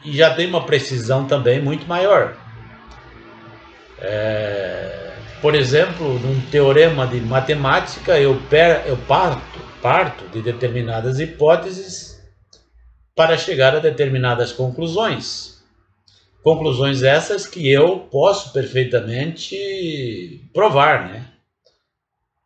e 0.04 0.12
já 0.18 0.34
tem 0.34 0.48
uma 0.48 0.66
precisão 0.66 1.28
também 1.28 1.62
muito 1.62 1.86
maior. 1.86 2.36
É, 4.00 5.14
por 5.40 5.54
exemplo, 5.54 6.18
num 6.18 6.42
teorema 6.50 7.06
de 7.06 7.22
matemática, 7.22 8.20
eu, 8.20 8.42
per, 8.50 8.88
eu 8.88 8.98
parto, 8.98 9.60
parto 9.84 10.28
de 10.30 10.42
determinadas 10.42 11.20
hipóteses 11.20 12.07
para 13.18 13.38
chegar 13.38 13.76
a 13.76 13.80
determinadas 13.80 14.54
conclusões. 14.54 15.62
Conclusões 16.42 17.04
essas 17.04 17.46
que 17.46 17.70
eu 17.70 18.08
posso 18.10 18.54
perfeitamente 18.54 20.50
provar, 20.54 21.10
né? 21.10 21.26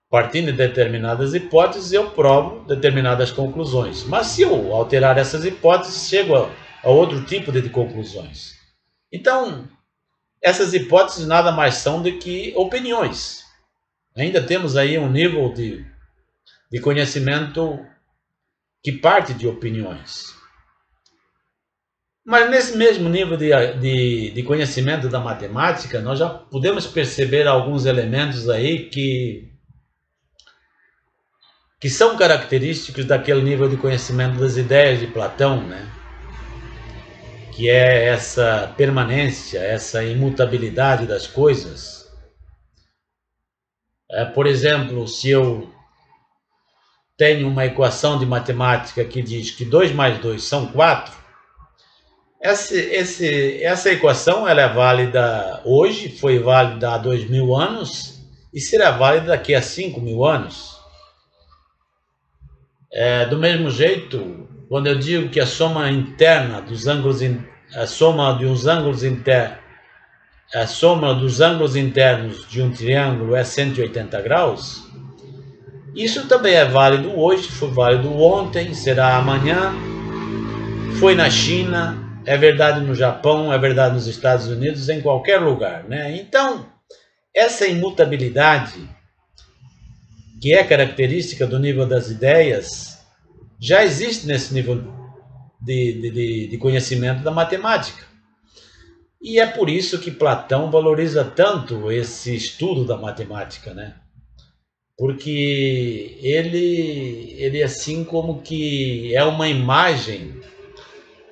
Partindo 0.09 0.47
de 0.47 0.57
determinadas 0.57 1.35
hipóteses, 1.35 1.93
eu 1.93 2.09
provo 2.09 2.65
determinadas 2.65 3.31
conclusões. 3.31 4.03
Mas 4.03 4.27
se 4.27 4.41
eu 4.41 4.73
alterar 4.73 5.19
essas 5.19 5.45
hipóteses, 5.45 6.09
chego 6.09 6.35
a 6.35 6.49
a 6.83 6.89
outro 6.89 7.23
tipo 7.25 7.51
de 7.51 7.69
conclusões. 7.69 8.55
Então, 9.11 9.67
essas 10.41 10.73
hipóteses 10.73 11.27
nada 11.27 11.51
mais 11.51 11.75
são 11.75 12.01
do 12.01 12.17
que 12.17 12.53
opiniões. 12.55 13.43
Ainda 14.15 14.41
temos 14.41 14.75
aí 14.75 14.97
um 14.97 15.09
nível 15.09 15.53
de, 15.53 15.85
de 16.71 16.79
conhecimento 16.79 17.79
que 18.83 18.91
parte 18.91 19.33
de 19.33 19.47
opiniões. 19.47 20.35
Mas 22.25 22.49
nesse 22.49 22.77
mesmo 22.77 23.09
nível 23.09 23.35
de, 23.35 23.49
de, 23.79 24.31
de, 24.31 24.43
conhecimento 24.43 25.09
da 25.09 25.19
matemática, 25.19 25.99
nós 25.99 26.19
já 26.19 26.29
podemos 26.29 26.85
perceber 26.85 27.47
alguns 27.47 27.85
elementos 27.85 28.47
aí 28.47 28.89
que, 28.89 29.51
que 31.79 31.89
são 31.89 32.15
característicos 32.15 33.05
daquele 33.05 33.41
nível 33.41 33.67
de 33.67 33.75
conhecimento 33.75 34.39
das 34.39 34.55
ideias 34.55 34.99
de 34.99 35.07
Platão, 35.07 35.67
né? 35.67 35.91
que 37.51 37.69
é 37.69 38.05
essa 38.05 38.73
permanência, 38.77 39.59
essa 39.59 40.03
imutabilidade 40.03 41.05
das 41.05 41.27
coisas. 41.27 42.09
É, 44.09 44.25
por 44.25 44.45
exemplo, 44.45 45.07
se 45.07 45.29
eu 45.29 45.73
tenho 47.17 47.47
uma 47.47 47.65
equação 47.65 48.17
de 48.17 48.25
matemática 48.25 49.03
que 49.05 49.21
diz 49.21 49.51
que 49.51 49.65
2 49.65 49.91
mais 49.91 50.19
2 50.19 50.43
são 50.43 50.71
4, 50.71 51.20
essa, 52.41 52.75
esse, 52.75 53.63
essa 53.63 53.91
equação 53.91 54.47
ela 54.47 54.61
é 54.61 54.67
válida 54.67 55.61
hoje, 55.63 56.09
foi 56.09 56.39
válida 56.39 56.95
há 56.95 56.97
2 56.97 57.29
mil 57.29 57.55
anos 57.55 58.19
e 58.51 58.59
será 58.59 58.89
válida 58.89 59.27
daqui 59.27 59.53
a 59.53 59.61
5 59.61 60.01
mil 60.01 60.25
anos. 60.25 60.75
É, 62.91 63.27
do 63.27 63.37
mesmo 63.37 63.69
jeito, 63.69 64.49
quando 64.67 64.87
eu 64.87 64.97
digo 64.97 65.29
que 65.29 65.39
a 65.39 65.45
soma 65.45 65.89
interna 65.91 66.61
dos 66.61 66.87
ângulos, 66.87 67.21
a 67.75 67.85
soma 67.85 68.35
de 68.37 68.45
uns 68.47 68.65
ângulos 68.65 69.03
internos, 69.03 69.59
a 70.53 70.65
soma 70.65 71.13
dos 71.13 71.39
ângulos 71.39 71.75
internos 71.75 72.49
de 72.49 72.61
um 72.61 72.71
triângulo 72.73 73.35
é 73.35 73.43
180 73.43 74.19
graus, 74.21 74.83
isso 75.95 76.27
também 76.27 76.55
é 76.55 76.65
válido 76.65 77.17
hoje, 77.17 77.49
foi 77.49 77.69
válido 77.69 78.11
ontem, 78.11 78.73
será 78.73 79.17
amanhã, 79.17 79.73
foi 80.99 81.15
na 81.15 81.29
China, 81.29 82.10
é 82.25 82.37
verdade 82.37 82.81
no 82.81 82.93
Japão, 82.93 83.51
é 83.51 83.57
verdade 83.57 83.95
nos 83.95 84.07
Estados 84.07 84.47
Unidos, 84.47 84.89
em 84.89 85.01
qualquer 85.01 85.39
lugar, 85.39 85.83
né? 85.85 86.15
Então, 86.17 86.65
essa 87.33 87.67
imutabilidade 87.67 88.87
que 90.41 90.53
é 90.53 90.63
característica 90.63 91.45
do 91.45 91.59
nível 91.59 91.85
das 91.85 92.09
ideias 92.09 92.99
já 93.59 93.83
existe 93.83 94.25
nesse 94.25 94.53
nível 94.53 94.83
de, 95.61 96.11
de, 96.11 96.47
de 96.47 96.57
conhecimento 96.57 97.21
da 97.21 97.29
matemática. 97.29 98.05
E 99.21 99.39
é 99.39 99.45
por 99.45 99.69
isso 99.69 99.99
que 99.99 100.09
Platão 100.09 100.71
valoriza 100.71 101.23
tanto 101.23 101.91
esse 101.91 102.35
estudo 102.35 102.85
da 102.85 102.97
matemática, 102.97 103.71
né? 103.71 103.95
Porque 104.97 106.17
ele, 106.21 107.35
ele 107.37 107.61
assim 107.61 108.03
como 108.03 108.41
que 108.41 109.15
é 109.15 109.23
uma 109.23 109.47
imagem 109.47 110.41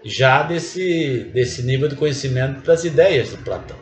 já 0.03 0.43
desse, 0.43 1.31
desse 1.33 1.63
nível 1.63 1.87
de 1.87 1.95
conhecimento 1.95 2.61
das 2.61 2.83
ideias 2.83 3.31
de 3.31 3.37
Platão. 3.37 3.77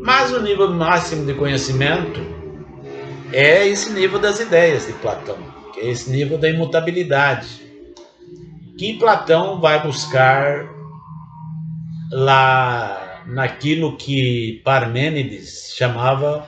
Mas 0.00 0.32
o 0.32 0.40
nível 0.40 0.70
máximo 0.70 1.26
de 1.26 1.34
conhecimento 1.34 2.20
é 3.32 3.66
esse 3.66 3.90
nível 3.90 4.18
das 4.18 4.40
ideias 4.40 4.86
de 4.86 4.92
Platão 4.94 5.58
que 5.78 5.86
é 5.86 5.90
esse 5.90 6.10
nível 6.10 6.38
da 6.38 6.48
imutabilidade, 6.48 7.48
que 8.76 8.98
Platão 8.98 9.60
vai 9.60 9.82
buscar 9.82 10.68
lá 12.10 13.22
naquilo 13.26 13.96
que 13.96 14.60
Parmênides 14.64 15.72
chamava 15.76 16.46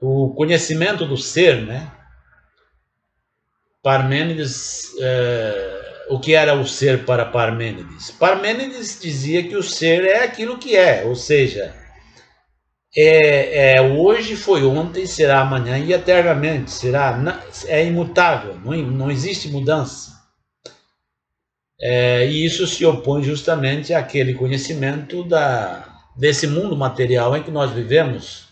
o 0.00 0.34
conhecimento 0.34 1.06
do 1.06 1.16
ser, 1.16 1.62
né? 1.62 1.90
Parmênides 3.82 4.92
é, 5.00 6.04
o 6.08 6.20
que 6.20 6.34
era 6.34 6.54
o 6.54 6.66
ser 6.66 7.04
para 7.04 7.24
Parmênides? 7.24 8.10
Parmênides 8.10 9.00
dizia 9.00 9.42
que 9.42 9.56
o 9.56 9.62
ser 9.62 10.04
é 10.04 10.24
aquilo 10.24 10.58
que 10.58 10.76
é, 10.76 11.04
ou 11.04 11.16
seja, 11.16 11.74
é, 12.94 13.76
é, 13.76 13.80
hoje 13.80 14.36
foi 14.36 14.62
ontem, 14.64 15.06
será 15.06 15.40
amanhã 15.40 15.78
e 15.78 15.92
eternamente, 15.92 16.70
será 16.70 17.18
é 17.66 17.84
imutável, 17.84 18.58
não, 18.60 18.76
não 18.76 19.10
existe 19.10 19.48
mudança. 19.48 20.12
É, 21.80 22.26
e 22.28 22.44
isso 22.44 22.66
se 22.66 22.84
opõe 22.84 23.22
justamente 23.22 23.92
àquele 23.92 24.34
conhecimento 24.34 25.24
da, 25.24 26.00
desse 26.16 26.46
mundo 26.46 26.76
material 26.76 27.36
em 27.36 27.42
que 27.42 27.50
nós 27.50 27.72
vivemos, 27.72 28.46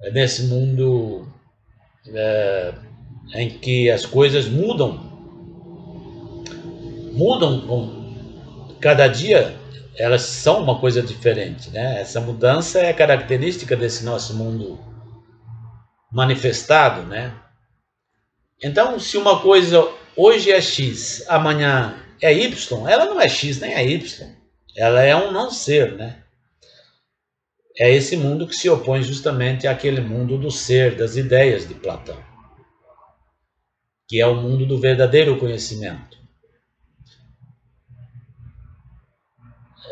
é 0.00 0.10
nesse 0.10 0.44
mundo 0.44 1.28
é, 2.06 2.74
em 3.34 3.50
que 3.50 3.90
as 3.90 4.04
coisas 4.04 4.48
mudam, 4.48 5.00
mudam 7.12 7.60
com 7.66 8.02
cada 8.80 9.06
dia 9.06 9.60
elas 9.96 10.22
são 10.22 10.62
uma 10.62 10.78
coisa 10.78 11.02
diferente, 11.02 11.70
né? 11.70 12.00
Essa 12.00 12.20
mudança 12.20 12.80
é 12.80 12.92
característica 12.92 13.76
desse 13.76 14.04
nosso 14.04 14.34
mundo 14.34 14.78
manifestado, 16.10 17.02
né? 17.02 17.34
Então, 18.62 18.98
se 18.98 19.16
uma 19.16 19.40
coisa 19.40 19.86
hoje 20.16 20.50
é 20.50 20.60
X, 20.60 21.24
amanhã 21.28 21.94
é 22.20 22.32
Y, 22.32 22.88
ela 22.88 23.06
não 23.06 23.20
é 23.20 23.28
X 23.28 23.60
nem 23.60 23.74
é 23.74 23.84
Y. 23.86 24.28
Ela 24.76 25.02
é 25.02 25.14
um 25.14 25.30
não 25.30 25.50
ser, 25.50 25.92
né? 25.92 26.22
É 27.78 27.90
esse 27.90 28.16
mundo 28.16 28.46
que 28.46 28.54
se 28.54 28.68
opõe 28.68 29.02
justamente 29.02 29.66
àquele 29.66 30.00
mundo 30.00 30.38
do 30.38 30.50
ser, 30.50 30.94
das 30.94 31.16
ideias 31.16 31.66
de 31.66 31.74
Platão, 31.74 32.18
que 34.08 34.20
é 34.20 34.26
o 34.26 34.36
mundo 34.36 34.66
do 34.66 34.78
verdadeiro 34.78 35.38
conhecimento. 35.38 36.22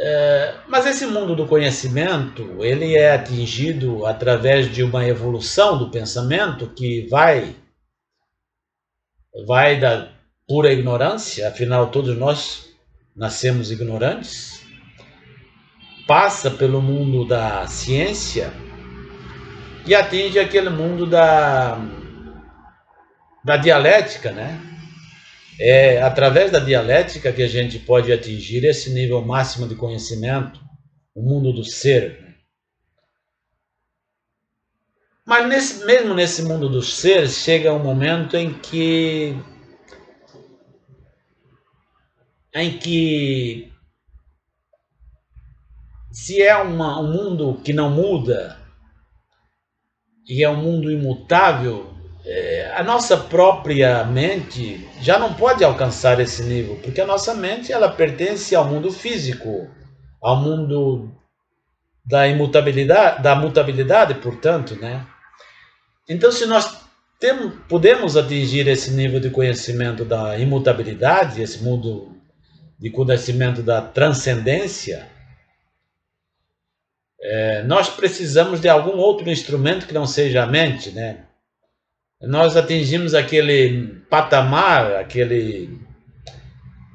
É, 0.03 0.55
mas 0.67 0.87
esse 0.87 1.07
mundo 1.07 1.37
do 1.37 1.47
conhecimento, 1.47 2.65
ele 2.65 2.97
é 2.97 3.13
atingido 3.13 4.07
através 4.07 4.73
de 4.73 4.83
uma 4.83 5.07
evolução 5.07 5.77
do 5.77 5.91
pensamento 5.91 6.69
que 6.69 7.07
vai 7.09 7.55
vai 9.47 9.79
da 9.79 10.11
pura 10.49 10.73
ignorância, 10.73 11.49
afinal 11.49 11.91
todos 11.91 12.17
nós 12.17 12.71
nascemos 13.15 13.71
ignorantes, 13.71 14.65
passa 16.07 16.51
pelo 16.51 16.81
mundo 16.81 17.29
da 17.29 17.67
ciência 17.67 18.53
e 19.87 19.95
atinge 19.95 20.39
aquele 20.39 20.71
mundo 20.71 21.07
da 21.07 21.79
da 23.45 23.57
dialética, 23.57 24.33
né? 24.33 24.61
É 25.59 26.01
através 26.03 26.51
da 26.51 26.59
dialética 26.59 27.33
que 27.33 27.43
a 27.43 27.49
gente 27.49 27.79
pode 27.79 28.13
atingir 28.13 28.65
esse 28.65 28.91
nível 28.91 29.21
máximo 29.23 29.69
de 29.69 29.75
conhecimento, 29.75 30.61
o 31.15 31.23
mundo 31.23 31.53
do 31.53 31.65
ser. 31.65 32.39
Mas 35.27 35.47
nesse, 35.47 35.85
mesmo 35.85 36.15
nesse 36.15 36.43
mundo 36.43 36.69
do 36.69 36.83
ser, 36.83 37.29
chega 37.29 37.73
um 37.73 37.79
momento 37.79 38.37
em 38.37 38.53
que 38.55 39.37
em 42.55 42.79
que 42.79 43.71
se 46.11 46.43
é 46.43 46.57
uma, 46.57 46.99
um 47.01 47.13
mundo 47.13 47.61
que 47.63 47.73
não 47.73 47.91
muda 47.91 48.59
e 50.27 50.43
é 50.43 50.51
um 50.51 50.57
mundo 50.57 50.91
imutável, 50.91 51.95
é, 52.25 52.73
a 52.77 52.83
nossa 52.83 53.17
própria 53.17 54.05
mente 54.05 54.87
já 55.01 55.19
não 55.19 55.35
pode 55.35 55.65
alcançar 55.65 56.21
esse 56.21 56.43
nível, 56.43 56.77
porque 56.83 57.01
a 57.01 57.07
nossa 57.07 57.35
mente 57.35 57.73
ela 57.73 57.89
pertence 57.89 58.55
ao 58.55 58.65
mundo 58.65 58.93
físico, 58.93 59.69
ao 60.21 60.37
mundo 60.37 61.11
da 62.05 62.29
imutabilidade, 62.29 63.23
da 63.23 63.35
mutabilidade, 63.35 64.15
portanto, 64.15 64.77
né? 64.77 65.07
Então, 66.09 66.31
se 66.33 66.45
nós 66.45 66.81
temos, 67.19 67.55
podemos 67.69 68.17
atingir 68.17 68.67
esse 68.67 68.91
nível 68.91 69.21
de 69.21 69.31
conhecimento 69.31 70.05
da 70.05 70.39
imutabilidade, 70.39 71.41
esse 71.41 71.63
mundo 71.63 72.17
de 72.79 72.91
conhecimento 72.91 73.63
da 73.63 73.81
transcendência, 73.81 75.09
é, 77.23 77.63
nós 77.63 77.89
precisamos 77.89 78.61
de 78.61 78.69
algum 78.69 78.97
outro 78.97 79.29
instrumento 79.31 79.87
que 79.87 79.95
não 79.95 80.07
seja 80.07 80.43
a 80.43 80.47
mente, 80.47 80.91
né? 80.91 81.27
Nós 82.23 82.55
atingimos 82.55 83.15
aquele 83.15 84.03
patamar, 84.11 84.97
aquele, 84.97 85.81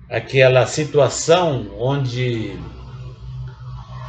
aquela 0.07 0.67
situação 0.67 1.75
onde, 1.79 2.55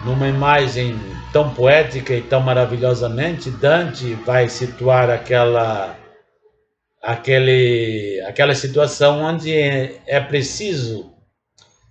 numa 0.04 0.28
imagem 0.28 0.94
tão 1.32 1.54
poética 1.54 2.14
e 2.14 2.20
tão 2.20 2.40
maravilhosamente, 2.40 3.50
Dante 3.50 4.12
vai 4.26 4.48
situar 4.50 5.08
aquela, 5.08 5.96
aquele, 7.02 8.22
aquela 8.26 8.54
situação 8.54 9.22
onde 9.22 9.54
é, 9.54 9.98
é 10.06 10.20
preciso 10.20 11.14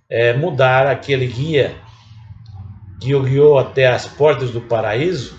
é, 0.08 0.34
mudar 0.34 0.86
aquele 0.86 1.26
guia 1.26 1.74
que 3.00 3.12
o 3.12 3.24
guiou 3.24 3.58
até 3.58 3.88
as 3.88 4.06
portas 4.06 4.52
do 4.52 4.60
paraíso, 4.60 5.36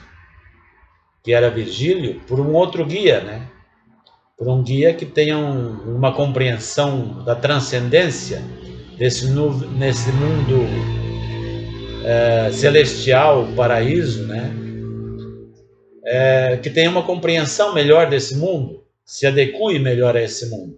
que 1.23 1.33
era 1.33 1.49
Virgílio, 1.49 2.19
por 2.27 2.39
um 2.39 2.53
outro 2.53 2.85
guia, 2.85 3.21
né? 3.21 3.47
Por 4.37 4.47
um 4.47 4.61
guia 4.61 4.93
que 4.93 5.05
tenha 5.05 5.37
um, 5.37 5.95
uma 5.95 6.13
compreensão 6.13 7.23
da 7.23 7.35
transcendência 7.35 8.41
desse 8.95 9.27
nesse 9.75 10.11
mundo 10.11 10.59
é, 12.05 12.51
celestial, 12.51 13.47
paraíso, 13.55 14.27
né? 14.27 14.53
É, 16.05 16.57
que 16.57 16.69
tenha 16.69 16.89
uma 16.89 17.03
compreensão 17.03 17.73
melhor 17.73 18.09
desse 18.09 18.37
mundo, 18.37 18.83
se 19.03 19.25
adeque 19.25 19.79
melhor 19.79 20.15
a 20.15 20.21
esse 20.21 20.49
mundo. 20.49 20.77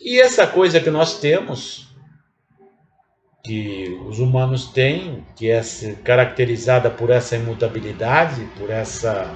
E 0.00 0.18
essa 0.18 0.46
coisa 0.46 0.80
que 0.80 0.88
nós 0.88 1.20
temos, 1.20 1.88
que 3.44 3.90
os 4.08 4.18
humanos 4.18 4.68
têm, 4.68 5.26
que 5.36 5.50
é 5.50 5.60
caracterizada 6.02 6.88
por 6.88 7.10
essa 7.10 7.36
imutabilidade, 7.36 8.42
por 8.56 8.70
essa 8.70 9.30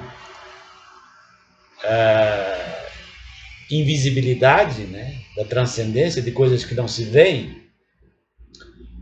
uh, 1.85 2.85
invisibilidade, 3.71 4.83
né, 4.85 5.21
da 5.37 5.45
transcendência 5.45 6.23
de 6.23 6.31
coisas 6.31 6.65
que 6.65 6.75
não 6.75 6.89
se 6.89 7.05
veem, 7.05 7.65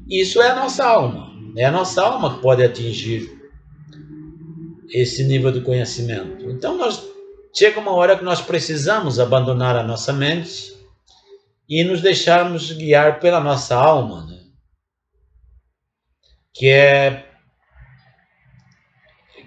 isso 0.09 0.41
é 0.43 0.51
a 0.51 0.57
nossa 0.57 0.85
alma. 0.85 1.33
É 1.57 1.65
a 1.65 1.71
nossa 1.71 2.03
alma 2.03 2.37
que 2.37 2.43
pode 2.43 2.63
atingir 2.63 3.31
esse 4.91 5.25
nível 5.25 5.51
de 5.51 5.61
conhecimento. 5.61 6.51
Então 6.51 6.77
nós 6.77 7.03
chega 7.55 7.81
uma 7.81 7.93
hora 7.93 8.17
que 8.17 8.25
nós 8.25 8.41
precisamos 8.41 9.19
abandonar 9.19 9.77
a 9.77 9.83
nossa 9.83 10.13
mente 10.13 10.73
e 11.69 11.85
nos 11.85 12.01
deixarmos 12.01 12.73
guiar 12.73 13.21
pela 13.21 13.41
nossa 13.41 13.75
alma, 13.75 14.27
né? 14.27 14.41
que 16.55 16.69
é 16.69 17.32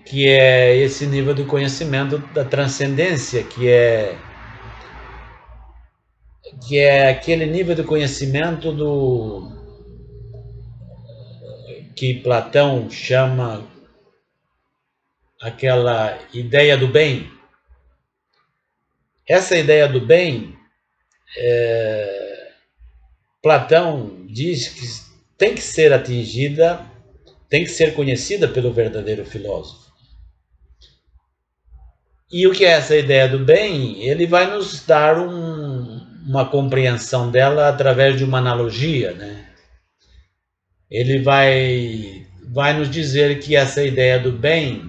que 0.06 0.30
é 0.30 0.76
esse 0.78 1.08
nível 1.08 1.34
de 1.34 1.44
conhecimento 1.44 2.20
da 2.34 2.46
transcendência, 2.46 3.44
que 3.44 3.68
é 3.68 4.16
que 6.68 6.78
é 6.78 7.10
aquele 7.10 7.46
nível 7.46 7.76
de 7.76 7.84
conhecimento 7.84 8.72
do 8.72 9.52
que 11.96 12.14
Platão 12.16 12.90
chama 12.90 13.68
aquela 15.42 16.20
ideia 16.34 16.78
do 16.78 16.88
bem. 16.88 17.32
Essa 19.28 19.58
ideia 19.58 19.88
do 19.88 20.02
bem, 20.02 20.56
é, 21.38 22.52
Platão 23.42 24.26
diz 24.28 24.68
que 24.70 24.86
tem 25.38 25.56
que 25.56 25.62
ser 25.62 25.92
atingida, 25.94 26.86
tem 27.50 27.64
que 27.64 27.72
ser 27.72 27.96
conhecida 27.96 28.48
pelo 28.48 28.74
verdadeiro 28.74 29.26
filósofo. 29.26 29.85
E 32.36 32.46
o 32.48 32.52
que 32.52 32.66
é 32.66 32.72
essa 32.72 32.98
ideia 32.98 33.30
do 33.30 33.40
bem? 33.40 34.04
Ele 34.04 34.28
vai 34.28 34.54
nos 34.54 34.86
dar 34.86 35.18
um, 35.18 36.02
uma 36.28 36.44
compreensão 36.44 37.32
dela 37.32 37.70
através 37.70 38.18
de 38.18 38.26
uma 38.26 38.40
analogia, 38.40 39.14
né? 39.14 39.46
Ele 40.92 41.20
vai, 41.20 42.26
vai 42.54 42.78
nos 42.78 42.92
dizer 42.92 43.40
que 43.40 43.56
essa 43.56 43.82
ideia 43.82 44.20
do 44.20 44.34
bem 44.34 44.84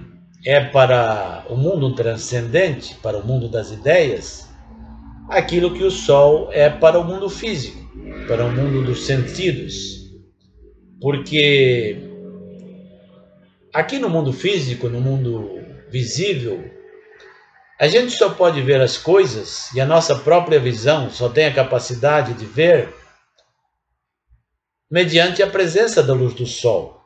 é 0.45 0.59
para 0.59 1.45
o 1.49 1.55
mundo 1.55 1.95
transcendente, 1.95 2.95
para 2.95 3.17
o 3.17 3.25
mundo 3.25 3.47
das 3.47 3.71
ideias, 3.71 4.49
aquilo 5.29 5.73
que 5.73 5.85
o 5.85 5.89
Sol 5.89 6.49
é 6.51 6.69
para 6.69 6.99
o 6.99 7.03
mundo 7.05 7.29
físico, 7.29 7.81
para 8.27 8.43
o 8.43 8.51
mundo 8.51 8.83
dos 8.83 9.05
sentidos. 9.05 10.11
Porque 10.99 11.97
aqui 13.73 13.99
no 13.99 14.09
mundo 14.09 14.33
físico, 14.33 14.89
no 14.89 14.99
mundo 14.99 15.61
visível, 15.89 16.75
A 17.79 17.87
gente 17.87 18.11
só 18.11 18.29
pode 18.31 18.59
ver 18.61 18.81
as 18.81 18.97
coisas 18.97 19.71
e 19.73 19.79
a 19.79 19.85
nossa 19.85 20.15
própria 20.15 20.59
visão 20.59 21.11
só 21.11 21.29
tem 21.29 21.45
a 21.45 21.53
capacidade 21.53 22.33
de 22.33 22.45
ver 22.45 22.91
mediante 24.89 25.43
a 25.43 25.47
presença 25.47 26.01
da 26.01 26.13
luz 26.13 26.33
do 26.33 26.47
sol. 26.47 26.99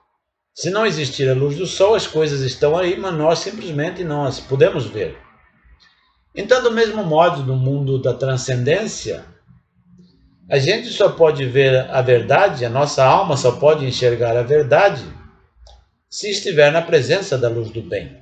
Se 0.54 0.70
não 0.70 0.86
existir 0.86 1.30
a 1.30 1.34
luz 1.34 1.58
do 1.58 1.66
sol, 1.66 1.94
as 1.94 2.08
coisas 2.08 2.42
estão 2.42 2.78
aí, 2.78 2.98
mas 2.98 3.14
nós 3.14 3.40
simplesmente 3.40 4.04
não 4.04 4.24
as 4.24 4.40
podemos 4.40 4.86
ver. 4.86 5.18
Então, 6.34 6.64
do 6.64 6.72
mesmo 6.72 7.04
modo, 7.04 7.44
no 7.44 7.58
mundo 7.58 8.02
da 8.02 8.14
transcendência, 8.14 9.26
a 10.50 10.58
gente 10.58 10.88
só 10.90 11.10
pode 11.10 11.46
ver 11.46 11.90
a 11.90 12.02
verdade, 12.02 12.66
a 12.66 12.70
nossa 12.70 13.04
alma 13.04 13.36
só 13.36 13.54
pode 13.54 13.86
enxergar 13.86 14.38
a 14.38 14.44
verdade 14.44 15.04
se 16.10 16.30
estiver 16.30 16.72
na 16.72 16.82
presença 16.82 17.38
da 17.38 17.50
luz 17.50 17.70
do 17.70 17.82
bem. 17.82 18.21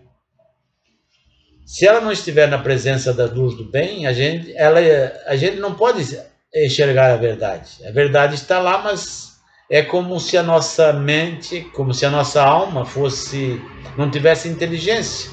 Se 1.69 1.85
ela 1.85 2.01
não 2.01 2.11
estiver 2.11 2.47
na 2.47 2.57
presença 2.57 3.13
da 3.13 3.25
luz 3.25 3.55
do 3.55 3.63
bem, 3.63 4.07
a 4.07 4.11
gente, 4.11 4.51
ela, 4.57 4.79
a 5.27 5.35
gente 5.35 5.57
não 5.57 5.75
pode 5.75 6.19
enxergar 6.51 7.13
a 7.13 7.15
verdade. 7.15 7.85
A 7.87 7.91
verdade 7.91 8.33
está 8.33 8.57
lá, 8.57 8.79
mas 8.79 9.39
é 9.69 9.83
como 9.83 10.19
se 10.19 10.35
a 10.35 10.41
nossa 10.41 10.91
mente, 10.91 11.61
como 11.75 11.93
se 11.93 12.07
a 12.07 12.09
nossa 12.09 12.41
alma 12.41 12.85
fosse 12.85 13.61
não 13.95 14.09
tivesse 14.09 14.49
inteligência. 14.49 15.29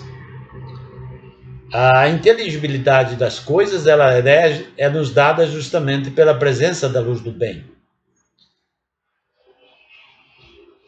A 1.72 2.06
inteligibilidade 2.10 3.16
das 3.16 3.38
coisas 3.38 3.86
ela 3.86 4.12
é, 4.12 4.62
é 4.76 4.90
nos 4.90 5.10
dada 5.14 5.46
justamente 5.46 6.10
pela 6.10 6.34
presença 6.34 6.86
da 6.86 7.00
luz 7.00 7.22
do 7.22 7.32
bem. 7.32 7.64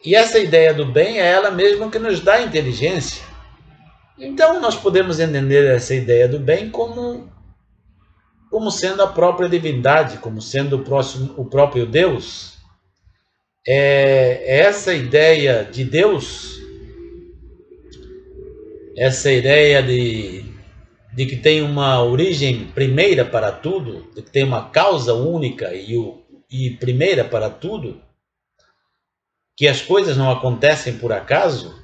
E 0.05 0.13
essa 0.13 0.37
ideia 0.37 0.75
do 0.75 0.85
bem 0.85 1.19
é 1.19 1.25
ela 1.25 1.49
mesma 1.49 1.89
que 1.89 1.97
nos 1.97 2.19
dá 2.19 2.39
inteligência. 2.39 3.28
Então 4.19 4.59
nós 4.59 4.75
podemos 4.75 5.19
entender 5.19 5.65
essa 5.73 5.95
ideia 5.95 6.27
do 6.27 6.39
bem 6.39 6.69
como 6.69 7.29
como 8.49 8.71
sendo 8.71 9.03
a 9.03 9.07
própria 9.07 9.47
divindade, 9.47 10.17
como 10.17 10.41
sendo 10.41 10.77
o, 10.77 10.83
próximo, 10.83 11.33
o 11.37 11.45
próprio 11.45 11.85
Deus. 11.85 12.57
É, 13.67 14.59
essa 14.61 14.91
ideia 14.91 15.63
de 15.63 15.83
Deus, 15.83 16.59
essa 18.97 19.31
ideia 19.31 19.83
de, 19.83 20.43
de 21.13 21.25
que 21.27 21.35
tem 21.35 21.61
uma 21.61 22.03
origem 22.03 22.65
primeira 22.73 23.23
para 23.23 23.51
tudo, 23.51 24.09
de 24.15 24.23
que 24.23 24.31
tem 24.31 24.43
uma 24.43 24.69
causa 24.71 25.13
única 25.13 25.71
e, 25.75 25.95
o, 25.95 26.23
e 26.49 26.71
primeira 26.71 27.23
para 27.23 27.51
tudo, 27.51 28.01
que 29.55 29.67
as 29.67 29.79
coisas 29.79 30.17
não 30.17 30.31
acontecem 30.31 30.97
por 30.97 31.13
acaso, 31.13 31.75
é 31.75 31.78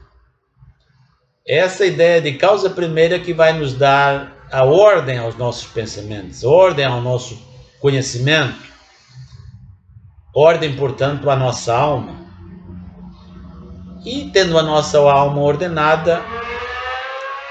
essa 1.47 1.85
ideia 1.85 2.19
de 2.19 2.33
causa 2.33 2.71
primeira 2.71 3.19
que 3.19 3.31
vai 3.31 3.53
nos 3.53 3.73
dar 3.75 4.47
a 4.51 4.63
ordem 4.63 5.19
aos 5.19 5.35
nossos 5.35 5.67
pensamentos, 5.67 6.43
ordem 6.43 6.85
ao 6.85 7.01
nosso 7.01 7.39
conhecimento, 7.79 8.59
ordem, 10.33 10.75
portanto, 10.75 11.29
à 11.29 11.35
nossa 11.35 11.75
alma. 11.75 12.25
E 14.03 14.29
tendo 14.31 14.57
a 14.57 14.63
nossa 14.63 14.97
alma 14.99 15.41
ordenada, 15.41 16.23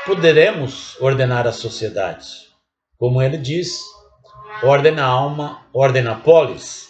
poderemos 0.04 0.96
ordenar 1.00 1.46
a 1.46 1.52
sociedade. 1.52 2.26
Como 2.98 3.22
ele 3.22 3.38
diz, 3.38 3.80
ordem 4.62 4.98
a 4.98 5.04
alma, 5.04 5.66
ordem 5.72 6.06
a 6.06 6.14
polis. 6.16 6.88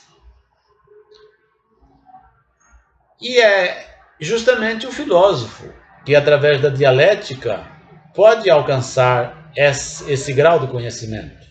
E 3.21 3.39
é 3.39 3.95
justamente 4.21 4.87
o 4.87 4.93
filósofo 4.93 5.84
que, 6.05 6.15
através 6.15 6.61
da 6.61 6.69
dialética, 6.69 7.67
pode 8.15 8.49
alcançar 8.51 9.51
esse, 9.57 10.11
esse 10.11 10.33
grau 10.33 10.61
de 10.61 10.67
conhecimento. 10.69 11.45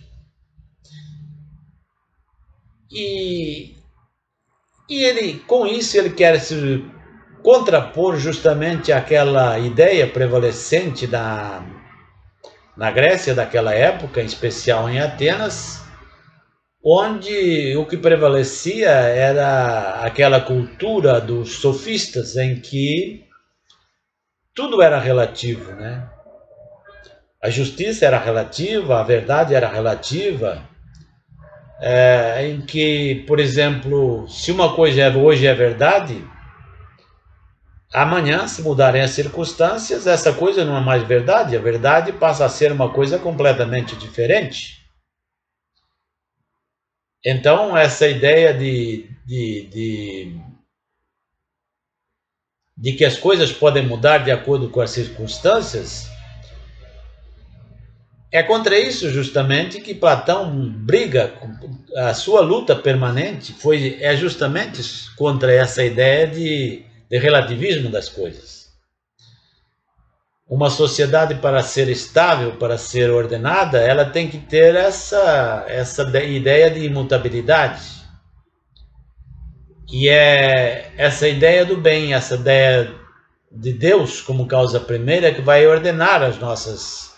E, 2.91 3.75
e 4.89 5.03
ele, 5.03 5.39
com 5.47 5.65
isso, 5.65 5.97
ele 5.97 6.11
quer 6.11 6.39
se 6.39 6.85
contrapor 7.41 8.17
justamente 8.17 8.91
aquela 8.91 9.59
ideia 9.59 10.07
prevalecente 10.07 11.05
da, 11.07 11.63
na 12.77 12.91
Grécia 12.91 13.35
daquela 13.35 13.73
época, 13.73 14.21
em 14.21 14.25
especial 14.25 14.89
em 14.89 14.99
Atenas, 14.99 15.83
onde 16.83 17.75
o 17.77 17.85
que 17.85 17.97
prevalecia 17.97 18.89
era 18.89 20.01
aquela 20.01 20.39
cultura 20.39 21.19
dos 21.19 21.53
sofistas 21.55 22.35
em 22.35 22.59
que 22.59 23.23
tudo 24.53 24.81
era 24.81 24.99
relativo, 24.99 25.71
né? 25.73 26.09
A 27.41 27.49
justiça 27.49 28.05
era 28.05 28.17
relativa, 28.17 28.99
a 28.99 29.03
verdade 29.03 29.53
era 29.53 29.67
relativa, 29.67 30.67
é, 31.79 32.47
em 32.47 32.61
que, 32.61 33.23
por 33.27 33.39
exemplo, 33.39 34.27
se 34.29 34.51
uma 34.51 34.75
coisa 34.75 35.01
é, 35.01 35.15
hoje 35.15 35.45
é 35.45 35.53
verdade, 35.53 36.23
Amanhã, 37.93 38.47
se 38.47 38.63
mudarem 38.63 39.03
as 39.03 39.11
circunstâncias, 39.11 40.07
essa 40.07 40.33
coisa 40.33 40.65
não 40.65 40.75
é 40.75 40.81
mais 40.81 41.03
verdade, 41.03 41.55
a 41.55 41.61
verdade 41.61 42.11
passa 42.11 42.43
a 42.43 42.49
ser 42.49 42.71
uma 42.71 42.91
coisa 42.91 43.19
completamente 43.19 43.95
diferente. 43.95 44.83
Então, 47.23 47.77
essa 47.77 48.07
ideia 48.07 48.51
de, 48.51 49.07
de, 49.27 49.67
de, 49.67 50.41
de 52.77 52.93
que 52.93 53.05
as 53.05 53.17
coisas 53.17 53.51
podem 53.51 53.85
mudar 53.85 54.19
de 54.19 54.31
acordo 54.31 54.69
com 54.69 54.81
as 54.81 54.91
circunstâncias, 54.91 56.09
é 58.31 58.41
contra 58.41 58.79
isso 58.79 59.09
justamente 59.11 59.79
que 59.79 59.93
Platão 59.93 60.51
briga, 60.69 61.33
a 61.95 62.13
sua 62.13 62.41
luta 62.41 62.75
permanente 62.75 63.53
foi 63.53 63.97
é 64.01 64.15
justamente 64.17 64.81
contra 65.15 65.53
essa 65.53 65.83
ideia 65.83 66.25
de 66.25 66.83
de 67.13 67.19
relativismo 67.19 67.91
das 67.91 68.09
coisas. 68.09 68.69
Uma 70.49 70.71
sociedade, 70.71 71.35
para 71.35 71.61
ser 71.61 71.87
estável, 71.87 72.53
para 72.53 72.75
ser 72.75 73.11
ordenada, 73.11 73.77
ela 73.77 74.03
tem 74.03 74.27
que 74.27 74.39
ter 74.39 74.73
essa, 74.73 75.63
essa 75.67 76.01
ideia 76.25 76.71
de 76.71 76.83
imutabilidade. 76.83 78.02
E 79.91 80.09
é 80.09 80.91
essa 80.97 81.27
ideia 81.27 81.65
do 81.65 81.77
bem, 81.77 82.13
essa 82.13 82.35
ideia 82.35 82.93
de 83.51 83.73
Deus 83.73 84.21
como 84.21 84.47
causa 84.47 84.79
primeira 84.79 85.33
que 85.33 85.41
vai 85.41 85.67
ordenar 85.67 86.23
as 86.23 86.39
nossas 86.39 87.13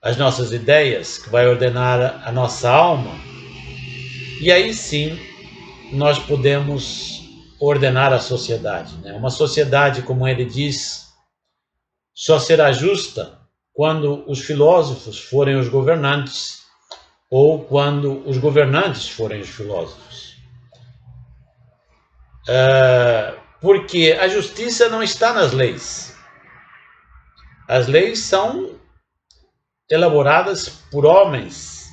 as 0.00 0.16
nossas 0.16 0.52
ideias, 0.52 1.18
que 1.18 1.28
vai 1.28 1.48
ordenar 1.48 2.22
a 2.24 2.30
nossa 2.30 2.70
alma. 2.70 3.10
E 4.40 4.52
aí 4.52 4.72
sim 4.72 5.18
nós 5.92 6.18
podemos 6.20 7.20
ordenar 7.58 8.12
a 8.12 8.20
sociedade. 8.20 8.96
Né? 8.98 9.12
Uma 9.12 9.30
sociedade, 9.30 10.02
como 10.02 10.28
ele 10.28 10.44
diz, 10.44 11.08
só 12.14 12.38
será 12.38 12.70
justa 12.70 13.38
quando 13.72 14.24
os 14.28 14.40
filósofos 14.40 15.18
forem 15.18 15.56
os 15.56 15.68
governantes 15.68 16.62
ou 17.30 17.64
quando 17.64 18.22
os 18.28 18.38
governantes 18.38 19.08
forem 19.08 19.40
os 19.40 19.48
filósofos. 19.48 20.27
É, 22.48 23.34
porque 23.60 24.16
a 24.18 24.28
justiça 24.28 24.88
não 24.88 25.02
está 25.02 25.32
nas 25.32 25.52
leis. 25.52 26.16
As 27.68 27.86
leis 27.86 28.20
são 28.20 28.78
elaboradas 29.90 30.68
por 30.90 31.04
homens. 31.04 31.88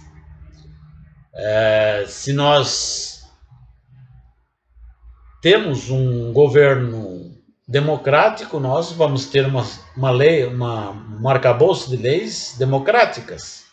É, 1.34 2.06
se 2.08 2.32
nós 2.32 3.24
temos 5.42 5.90
um 5.90 6.32
governo 6.32 7.36
democrático, 7.68 8.60
nós 8.60 8.92
vamos 8.92 9.26
ter 9.26 9.46
uma, 9.46 9.66
uma 9.98 10.12
lei, 10.12 10.46
uma, 10.46 10.92
um 10.92 11.28
arcabouço 11.28 11.90
de 11.90 11.98
leis 11.98 12.56
democráticas. 12.58 13.66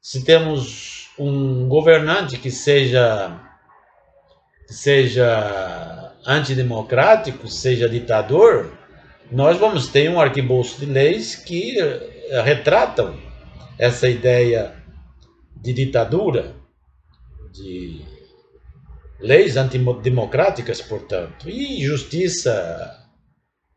Se 0.00 0.24
temos 0.24 1.10
um 1.18 1.68
governante 1.68 2.38
que 2.38 2.50
seja, 2.50 3.40
seja 4.66 6.12
antidemocrático, 6.26 7.48
seja 7.48 7.88
ditador, 7.88 8.72
nós 9.30 9.58
vamos 9.58 9.88
ter 9.88 10.10
um 10.10 10.20
arcabouço 10.20 10.78
de 10.78 10.86
leis 10.86 11.34
que 11.36 11.78
eh, 11.78 12.42
retratam 12.42 13.18
essa 13.78 14.08
ideia 14.08 14.74
de 15.56 15.72
ditadura, 15.72 16.54
de 17.52 18.04
leis 19.18 19.56
antidemocráticas, 19.56 20.80
portanto. 20.80 21.48
E 21.48 21.84
justiça, 21.84 23.04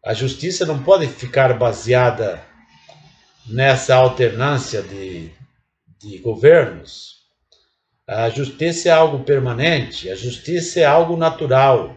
a 0.06 0.14
justiça 0.14 0.66
não 0.66 0.84
pode 0.84 1.08
ficar 1.08 1.58
baseada 1.58 2.44
nessa 3.48 3.96
alternância 3.96 4.82
de, 4.82 5.32
de 6.00 6.18
governos. 6.20 7.19
A 8.12 8.28
justiça 8.28 8.90
é 8.90 8.92
algo 8.92 9.20
permanente, 9.20 10.10
a 10.10 10.16
justiça 10.16 10.80
é 10.80 10.84
algo 10.84 11.16
natural. 11.16 11.96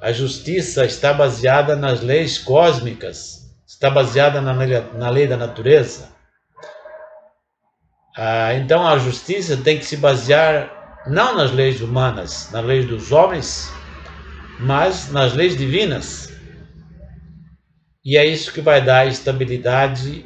A 0.00 0.10
justiça 0.10 0.86
está 0.86 1.12
baseada 1.12 1.76
nas 1.76 2.00
leis 2.00 2.38
cósmicas, 2.38 3.54
está 3.66 3.90
baseada 3.90 4.40
na 4.40 4.52
lei, 4.54 4.80
na 4.94 5.10
lei 5.10 5.26
da 5.26 5.36
natureza. 5.36 6.08
Ah, 8.16 8.54
então 8.54 8.88
a 8.88 8.96
justiça 8.96 9.58
tem 9.58 9.78
que 9.78 9.84
se 9.84 9.98
basear 9.98 11.04
não 11.06 11.36
nas 11.36 11.52
leis 11.52 11.82
humanas, 11.82 12.50
nas 12.50 12.64
leis 12.64 12.86
dos 12.86 13.12
homens, 13.12 13.70
mas 14.58 15.12
nas 15.12 15.34
leis 15.34 15.54
divinas. 15.54 16.32
E 18.02 18.16
é 18.16 18.24
isso 18.24 18.50
que 18.54 18.62
vai 18.62 18.82
dar 18.82 19.06
estabilidade, 19.06 20.24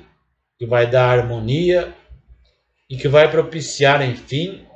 que 0.56 0.66
vai 0.66 0.88
dar 0.88 1.18
harmonia 1.18 1.92
e 2.88 2.96
que 2.96 3.08
vai 3.08 3.28
propiciar, 3.28 4.08
enfim, 4.08 4.69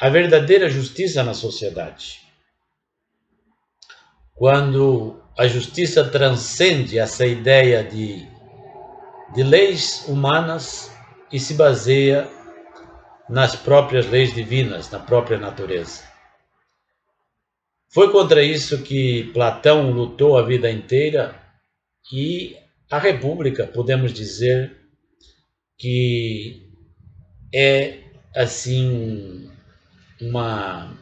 a 0.00 0.08
verdadeira 0.08 0.68
justiça 0.68 1.22
na 1.22 1.34
sociedade. 1.34 2.20
Quando 4.34 5.22
a 5.38 5.46
justiça 5.46 6.04
transcende 6.04 6.98
essa 6.98 7.26
ideia 7.26 7.84
de, 7.84 8.26
de 9.34 9.42
leis 9.42 10.04
humanas 10.08 10.92
e 11.32 11.38
se 11.38 11.54
baseia 11.54 12.28
nas 13.28 13.56
próprias 13.56 14.06
leis 14.06 14.34
divinas, 14.34 14.90
na 14.90 14.98
própria 14.98 15.38
natureza. 15.38 16.02
Foi 17.88 18.10
contra 18.10 18.42
isso 18.42 18.82
que 18.82 19.30
Platão 19.32 19.92
lutou 19.92 20.36
a 20.36 20.42
vida 20.42 20.70
inteira 20.70 21.40
e 22.12 22.56
a 22.90 22.98
República, 22.98 23.66
podemos 23.66 24.12
dizer 24.12 24.76
que 25.78 26.70
é 27.52 28.00
assim 28.34 29.50
uma 30.20 30.96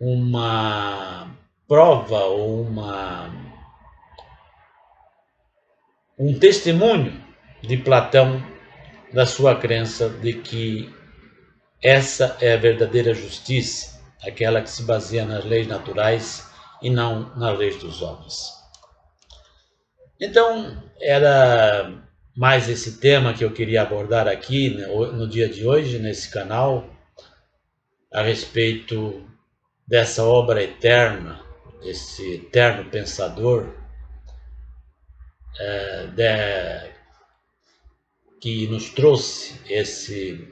uma 0.00 1.36
prova 1.66 2.24
ou 2.24 2.62
uma 2.62 3.30
um 6.18 6.38
testemunho 6.38 7.22
de 7.62 7.76
Platão 7.76 8.42
da 9.12 9.26
sua 9.26 9.54
crença 9.54 10.08
de 10.08 10.34
que 10.34 10.92
essa 11.82 12.36
é 12.40 12.54
a 12.54 12.56
verdadeira 12.56 13.12
justiça, 13.12 14.00
aquela 14.22 14.62
que 14.62 14.70
se 14.70 14.84
baseia 14.84 15.24
nas 15.24 15.44
leis 15.44 15.66
naturais 15.66 16.48
e 16.80 16.88
não 16.88 17.34
nas 17.36 17.58
leis 17.58 17.76
dos 17.76 18.02
homens. 18.02 18.52
Então, 20.20 20.80
era 21.00 21.92
mais 22.36 22.68
esse 22.68 23.00
tema 23.00 23.34
que 23.34 23.44
eu 23.44 23.52
queria 23.52 23.82
abordar 23.82 24.28
aqui 24.28 24.70
né, 24.70 24.86
no 24.86 25.26
dia 25.28 25.48
de 25.48 25.66
hoje, 25.66 25.98
nesse 25.98 26.30
canal, 26.30 26.91
a 28.12 28.22
respeito 28.22 29.26
dessa 29.86 30.22
obra 30.24 30.62
eterna, 30.62 31.40
esse 31.82 32.34
eterno 32.34 32.88
pensador, 32.90 33.74
é, 35.58 36.06
de, 36.08 36.92
que 38.40 38.66
nos 38.66 38.90
trouxe 38.90 39.54
esse, 39.68 40.48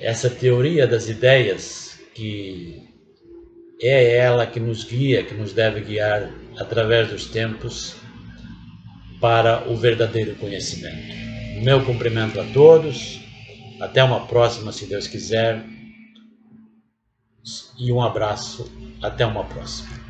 essa 0.00 0.28
teoria 0.28 0.86
das 0.86 1.08
ideias, 1.08 1.98
que 2.14 2.82
é 3.80 4.16
ela 4.16 4.46
que 4.46 4.58
nos 4.58 4.84
guia, 4.84 5.22
que 5.22 5.34
nos 5.34 5.52
deve 5.52 5.80
guiar 5.80 6.32
através 6.58 7.08
dos 7.08 7.26
tempos 7.26 7.96
para 9.20 9.68
o 9.68 9.76
verdadeiro 9.76 10.34
conhecimento. 10.36 11.14
Meu 11.62 11.84
cumprimento 11.84 12.40
a 12.40 12.44
todos, 12.52 13.20
até 13.80 14.02
uma 14.02 14.26
próxima, 14.26 14.72
se 14.72 14.86
Deus 14.86 15.06
quiser, 15.06 15.62
e 17.78 17.92
um 17.92 18.02
abraço, 18.02 18.70
até 19.02 19.24
uma 19.24 19.44
próxima. 19.44 20.05